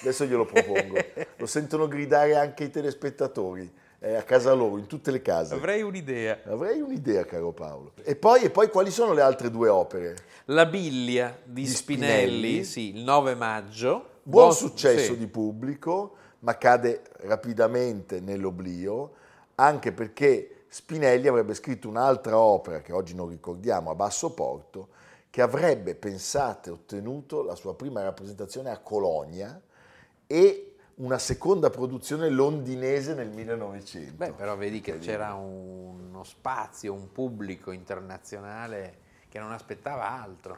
Adesso 0.00 0.24
glielo 0.24 0.44
propongo. 0.44 0.96
Lo 1.36 1.46
sentono 1.46 1.88
gridare 1.88 2.36
anche 2.36 2.64
i 2.64 2.70
telespettatori, 2.70 3.72
eh, 3.98 4.14
a 4.14 4.22
casa 4.22 4.52
loro, 4.52 4.78
in 4.78 4.86
tutte 4.86 5.10
le 5.10 5.22
case. 5.22 5.54
Avrei 5.54 5.82
un'idea. 5.82 6.40
Avrei 6.46 6.80
un'idea, 6.80 7.24
caro 7.24 7.52
Paolo. 7.52 7.92
E 8.02 8.16
poi, 8.16 8.42
e 8.42 8.50
poi 8.50 8.68
quali 8.68 8.90
sono 8.90 9.12
le 9.12 9.22
altre 9.22 9.50
due 9.50 9.68
opere? 9.68 10.16
La 10.46 10.66
Biglia 10.66 11.36
di, 11.42 11.62
Di 11.62 11.68
Spinelli, 11.68 12.26
Spinelli. 12.26 12.64
sì, 12.64 12.96
il 12.96 13.02
9 13.02 13.34
maggio. 13.34 14.08
Buon 14.22 14.52
su- 14.52 14.68
successo 14.68 15.12
sì. 15.12 15.18
di 15.18 15.26
pubblico, 15.26 16.16
ma 16.40 16.56
cade 16.56 17.02
rapidamente 17.20 18.20
nell'oblio, 18.20 19.12
anche 19.56 19.92
perché 19.92 20.64
Spinelli 20.68 21.28
avrebbe 21.28 21.54
scritto 21.54 21.88
un'altra 21.88 22.36
opera 22.38 22.80
che 22.80 22.92
oggi 22.92 23.14
non 23.14 23.28
ricordiamo, 23.28 23.90
a 23.90 23.94
basso 23.94 24.32
porto, 24.32 24.88
che 25.34 25.42
avrebbe, 25.42 25.96
pensate, 25.96 26.70
ottenuto 26.70 27.42
la 27.42 27.56
sua 27.56 27.74
prima 27.74 28.00
rappresentazione 28.04 28.70
a 28.70 28.78
Colonia 28.78 29.60
e 30.28 30.76
una 30.98 31.18
seconda 31.18 31.70
produzione 31.70 32.28
londinese 32.28 33.14
nel 33.14 33.30
1900. 33.30 34.12
Beh, 34.14 34.30
però 34.30 34.56
vedi 34.56 34.80
che 34.80 35.00
c'era 35.00 35.34
uno 35.34 36.22
spazio, 36.22 36.92
un 36.92 37.10
pubblico 37.10 37.72
internazionale 37.72 38.98
che 39.28 39.40
non 39.40 39.50
aspettava 39.50 40.08
altro. 40.08 40.56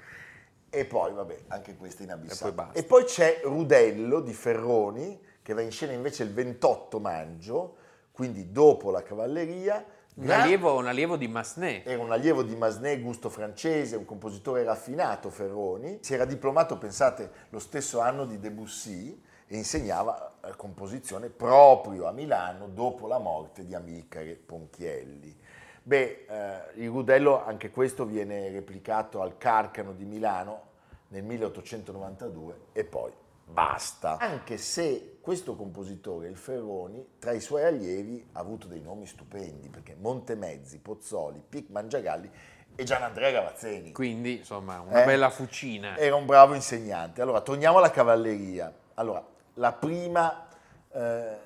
E 0.69 0.85
poi, 0.85 1.15
vabbè, 1.15 1.45
anche 1.47 1.75
questa 1.77 2.03
E 2.03 2.07
poi 2.07 2.15
inabissata. 2.15 2.53
basta. 2.53 2.79
E 2.79 2.85
poi 2.85 3.05
c'è 3.05 3.41
Rudello 3.45 4.21
di 4.21 4.35
Ferroni, 4.35 5.19
che 5.41 5.55
va 5.55 5.63
in 5.63 5.71
scena 5.71 5.93
invece 5.93 6.23
il 6.23 6.35
28 6.35 7.01
maggio, 7.01 7.77
quindi 8.13 8.53
dopo 8.53 8.91
la 8.91 9.03
cavalleria. 9.03 9.83
Un 10.19 10.31
allievo, 10.31 10.79
un 10.79 10.87
allievo 10.87 11.19
di 11.19 11.29
Massenet. 11.29 11.87
Era 11.87 12.03
un 12.03 12.11
allievo 12.11 12.43
di 12.43 12.57
Massenet, 12.57 13.03
gusto 13.03 13.29
francese, 13.29 13.97
un 13.97 14.07
compositore 14.07 14.65
raffinato 14.65 15.29
Ferroni. 15.29 15.99
Si 16.01 16.15
era 16.15 16.25
diplomato, 16.25 16.79
pensate, 16.79 17.31
lo 17.51 17.59
stesso 17.59 18.01
anno 18.01 18.25
di 18.25 18.39
Debussy 18.39 19.23
e 19.47 19.57
insegnava 19.59 20.37
eh, 20.43 20.57
composizione 20.57 21.29
proprio 21.29 22.07
a 22.07 22.13
Milano 22.13 22.69
dopo 22.69 23.07
la 23.07 23.19
morte 23.19 23.67
di 23.67 23.75
Amilcare 23.75 24.37
Ponchielli. 24.37 25.39
Beh, 25.83 26.25
eh, 26.27 26.81
il 26.81 26.89
Rudello, 26.89 27.45
anche 27.45 27.71
questo 27.71 28.07
viene 28.07 28.49
replicato 28.51 29.21
al 29.21 29.37
Carcano 29.37 29.93
di 29.93 30.07
Milano 30.07 30.63
nel 31.09 31.25
1892 31.25 32.61
e 32.73 32.85
poi 32.85 33.13
basta. 33.45 34.17
Anche 34.17 34.57
se 34.57 35.16
questo 35.27 35.57
compositore, 35.57 36.29
il 36.29 36.37
Ferroni, 36.37 37.05
tra 37.19 37.33
i 37.33 37.41
suoi 37.41 37.65
allievi 37.65 38.25
ha 38.35 38.39
avuto 38.39 38.69
dei 38.69 38.81
nomi 38.81 39.07
stupendi, 39.07 39.69
perché 39.69 39.97
Montemezzi, 39.99 40.79
Pozzoli, 40.79 41.43
Pic 41.49 41.69
Mangiagalli 41.71 42.31
e 42.77 42.85
Gianandrea 42.85 43.33
Gavazzeni. 43.33 43.91
Quindi, 43.91 44.37
insomma, 44.37 44.79
una 44.79 45.03
Eh. 45.03 45.05
bella 45.05 45.29
fucina. 45.31 45.97
Era 45.97 46.15
un 46.15 46.27
bravo 46.27 46.55
insegnante. 46.55 47.23
Allora, 47.23 47.41
torniamo 47.41 47.79
alla 47.79 47.91
cavalleria. 47.91 48.73
Allora, 48.95 49.21
la 49.55 49.73
prima 49.73 50.47
eh, 50.93 51.37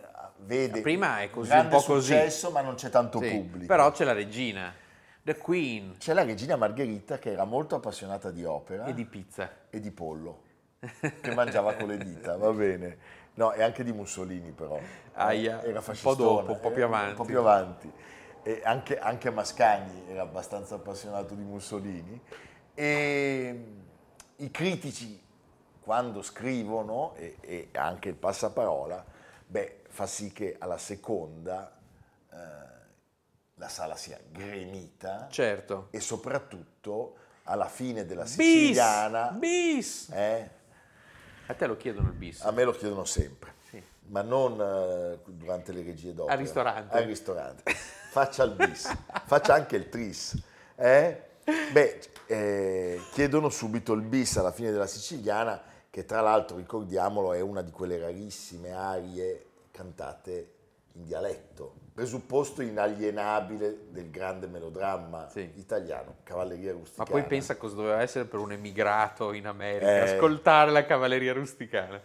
vede 0.40 0.74
La 0.76 0.82
prima 0.82 1.20
è 1.22 1.30
così, 1.30 1.50
un 1.50 1.68
po' 1.68 1.80
così. 1.80 2.12
successo, 2.12 2.50
ma 2.50 2.60
non 2.60 2.74
c'è 2.74 2.90
tanto 2.90 3.18
Sì, 3.18 3.30
pubblico. 3.30 3.64
Però 3.66 3.90
c'è 3.92 4.04
la 4.04 4.12
regina, 4.12 4.74
The 5.22 5.38
Queen 5.38 5.94
C'è 5.96 6.12
la 6.12 6.24
regina 6.24 6.54
Margherita 6.56 7.18
che 7.18 7.32
era 7.32 7.44
molto 7.44 7.76
appassionata 7.76 8.30
di 8.30 8.44
opera 8.44 8.84
e 8.84 8.92
di 8.92 9.06
pizza. 9.06 9.50
e 9.70 9.80
di 9.80 9.90
pollo, 9.90 10.42
che 11.22 11.34
mangiava 11.34 11.72
con 11.72 11.88
le 11.88 11.96
dita, 11.96 12.36
va 12.36 12.52
bene. 12.52 12.98
No, 13.34 13.52
e 13.52 13.62
anche 13.62 13.84
di 13.84 13.92
Mussolini 13.92 14.50
però. 14.50 14.78
Aia, 15.12 15.62
era 15.62 15.82
un 15.86 15.98
po' 16.02 16.14
dopo, 16.14 16.52
un 16.52 16.60
po' 16.60 16.70
più 16.70 16.82
era 16.82 16.86
avanti. 16.86 17.10
Un 17.10 17.16
po' 17.16 17.24
più 17.24 17.38
avanti. 17.38 17.92
E 18.42 18.60
anche, 18.64 18.98
anche 18.98 19.30
Mascagni 19.30 20.10
era 20.10 20.22
abbastanza 20.22 20.76
appassionato 20.76 21.34
di 21.34 21.42
Mussolini. 21.42 22.20
E 22.74 23.64
i 24.36 24.50
critici, 24.50 25.22
quando 25.80 26.22
scrivono, 26.22 27.14
e, 27.16 27.36
e 27.40 27.68
anche 27.72 28.08
il 28.08 28.14
passaparola, 28.14 29.04
beh, 29.46 29.82
fa 29.88 30.06
sì 30.06 30.32
che 30.32 30.56
alla 30.58 30.78
seconda 30.78 31.76
eh, 32.32 32.36
la 33.54 33.68
sala 33.68 33.96
sia 33.96 34.18
gremita 34.30 35.26
Certo. 35.30 35.88
e 35.90 36.00
soprattutto 36.00 37.16
alla 37.44 37.68
fine 37.68 38.06
della 38.06 38.22
Bis! 38.22 38.32
siciliana, 38.32 39.30
Bis! 39.32 40.08
eh, 40.12 40.50
A 41.50 41.54
te 41.54 41.66
lo 41.66 41.76
chiedono 41.76 42.08
il 42.08 42.14
bis. 42.14 42.42
a 42.42 42.52
me 42.52 42.62
lo 42.62 42.70
chiedono 42.72 43.04
sempre, 43.04 43.54
Sì. 43.68 43.82
ma 44.06 44.22
non 44.22 44.60
eh, 44.60 45.18
durante 45.26 45.72
le 45.72 45.82
regie 45.82 46.14
d'opera. 46.14 46.34
Al 46.34 46.38
ristorante. 46.40 46.96
Al 46.96 47.04
ristorante. 47.04 47.74
Faccia 48.10 48.44
il 48.44 48.52
bis, 48.54 48.92
faccia 49.26 49.54
anche 49.54 49.76
il 49.76 49.88
tris. 49.88 50.40
eh? 50.76 51.22
Beh, 51.72 52.00
eh, 52.26 53.00
chiedono 53.12 53.48
subito 53.48 53.92
il 53.92 54.02
bis 54.02 54.36
alla 54.36 54.52
fine 54.52 54.70
della 54.70 54.86
siciliana, 54.86 55.60
che 55.90 56.04
tra 56.04 56.20
l'altro, 56.20 56.56
ricordiamolo, 56.56 57.32
è 57.32 57.40
una 57.40 57.62
di 57.62 57.70
quelle 57.72 57.98
rarissime 57.98 58.72
arie 58.72 59.46
cantate 59.72 60.52
in 60.94 61.04
dialetto. 61.04 61.74
presupposto 61.92 62.62
inalienabile 62.62 63.90
del 63.90 64.10
grande 64.10 64.46
melodramma 64.46 65.28
Sì. 65.28 65.50
italiano, 65.56 66.16
Cavalleria 66.22 66.72
Ma 66.72 66.78
Rusticana. 66.78 67.10
poi 67.10 67.24
pensa 67.24 67.56
cosa 67.58 67.74
doveva 67.74 68.00
essere 68.00 68.24
per 68.24 68.40
un 68.40 68.52
emigrato 68.52 69.32
in 69.34 69.46
America, 69.46 69.90
Eh. 69.90 70.14
ascoltare 70.14 70.70
la 70.70 70.86
cavalleria 70.86 71.34
rusticana. 71.34 72.00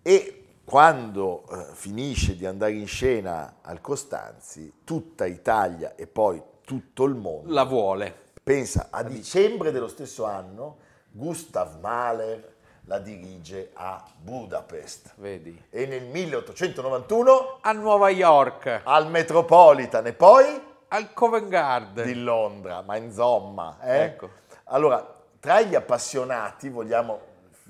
E 0.00 0.44
quando 0.64 1.44
eh, 1.50 1.74
finisce 1.74 2.36
di 2.36 2.46
andare 2.46 2.72
in 2.72 2.86
scena 2.86 3.56
al 3.60 3.82
Costanzi, 3.82 4.72
tutta 4.84 5.26
Italia 5.26 5.94
e 5.94 6.06
poi 6.06 6.42
tutto 6.64 7.04
il 7.04 7.14
mondo 7.14 7.52
La 7.52 7.64
vuole. 7.64 8.14
pensa 8.42 8.88
a 8.90 9.02
dicembre 9.02 9.72
dello 9.72 9.88
stesso 9.88 10.24
anno 10.24 10.78
Gustav 11.10 11.78
Mahler 11.80 12.56
la 12.88 12.98
dirige 12.98 13.70
a 13.74 14.02
Budapest 14.18 15.12
Vedi. 15.16 15.62
e 15.68 15.84
nel 15.84 16.04
1891 16.04 17.58
A 17.60 17.72
Nuova 17.72 18.08
York, 18.08 18.80
al 18.82 19.10
Metropolitan 19.10 20.06
e 20.06 20.14
poi 20.14 20.60
al 20.88 21.12
Covent 21.12 21.48
Garden. 21.48 22.06
di 22.06 22.14
Londra, 22.14 22.80
ma 22.80 22.96
insomma, 22.96 23.76
eh? 23.82 23.98
Ecco. 24.04 24.30
Allora, 24.64 25.06
tra 25.38 25.60
gli 25.60 25.74
appassionati, 25.74 26.70
vogliamo 26.70 27.20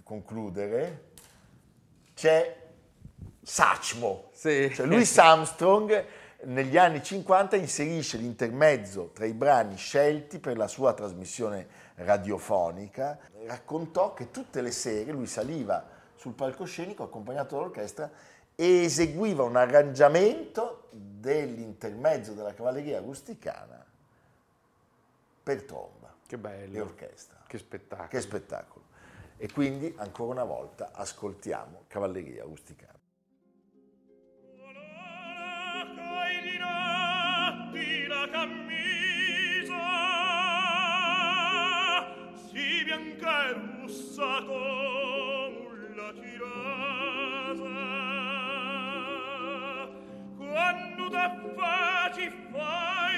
concludere, 0.05 1.07
c'è 2.15 2.57
Sachmo. 3.43 4.29
Sì. 4.33 4.73
Cioè 4.73 4.87
Louis 4.87 5.19
Armstrong 5.19 6.05
negli 6.45 6.77
anni 6.77 7.03
50 7.03 7.57
inserisce 7.57 8.17
l'intermezzo 8.17 9.11
tra 9.13 9.25
i 9.25 9.33
brani 9.33 9.77
scelti 9.77 10.39
per 10.39 10.57
la 10.57 10.69
sua 10.69 10.93
trasmissione 10.95 11.67
radiofonica. 11.97 13.19
Raccontò 13.47 14.15
che 14.15 14.31
tutte 14.31 14.61
le 14.61 14.71
sere 14.71 15.11
lui 15.11 15.27
saliva 15.27 15.85
sul 16.15 16.35
palcoscenico 16.35 17.03
accompagnato 17.03 17.57
dall'orchestra 17.57 18.11
e 18.55 18.83
eseguiva 18.85 19.43
un 19.43 19.57
arrangiamento 19.57 20.89
dell'intermezzo 20.91 22.33
della 22.33 22.55
cavalleria 22.55 23.01
rusticana 23.01 23.85
per 25.43 25.63
tromba 25.65 26.15
Che 26.27 26.39
bello. 26.39 26.77
e 26.77 26.81
orchestra. 26.81 27.43
Che 27.47 27.59
spettacolo. 27.59 28.09
Che 28.09 28.21
spettacolo. 28.21 28.85
E 29.37 29.51
quindi 29.51 29.93
ancora 29.99 30.33
una 30.33 30.45
volta 30.45 30.91
ascoltiamo 30.93 31.85
Cavalleria 31.87 32.43
Rusticana. 32.43 32.98
Quando 50.37 51.11
da 51.11 51.31
faci 51.57 52.31
fai 52.53 53.18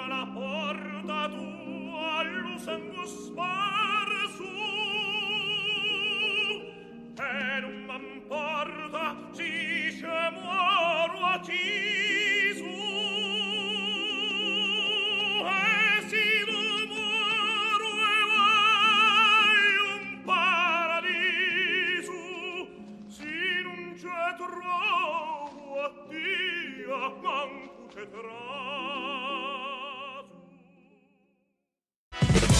sopra 0.00 0.06
la 0.06 0.26
porta 0.32 1.28
tua 1.28 2.22
lusango 2.22 3.06
sparso 3.06 4.44
per 7.14 7.64
un 7.64 7.86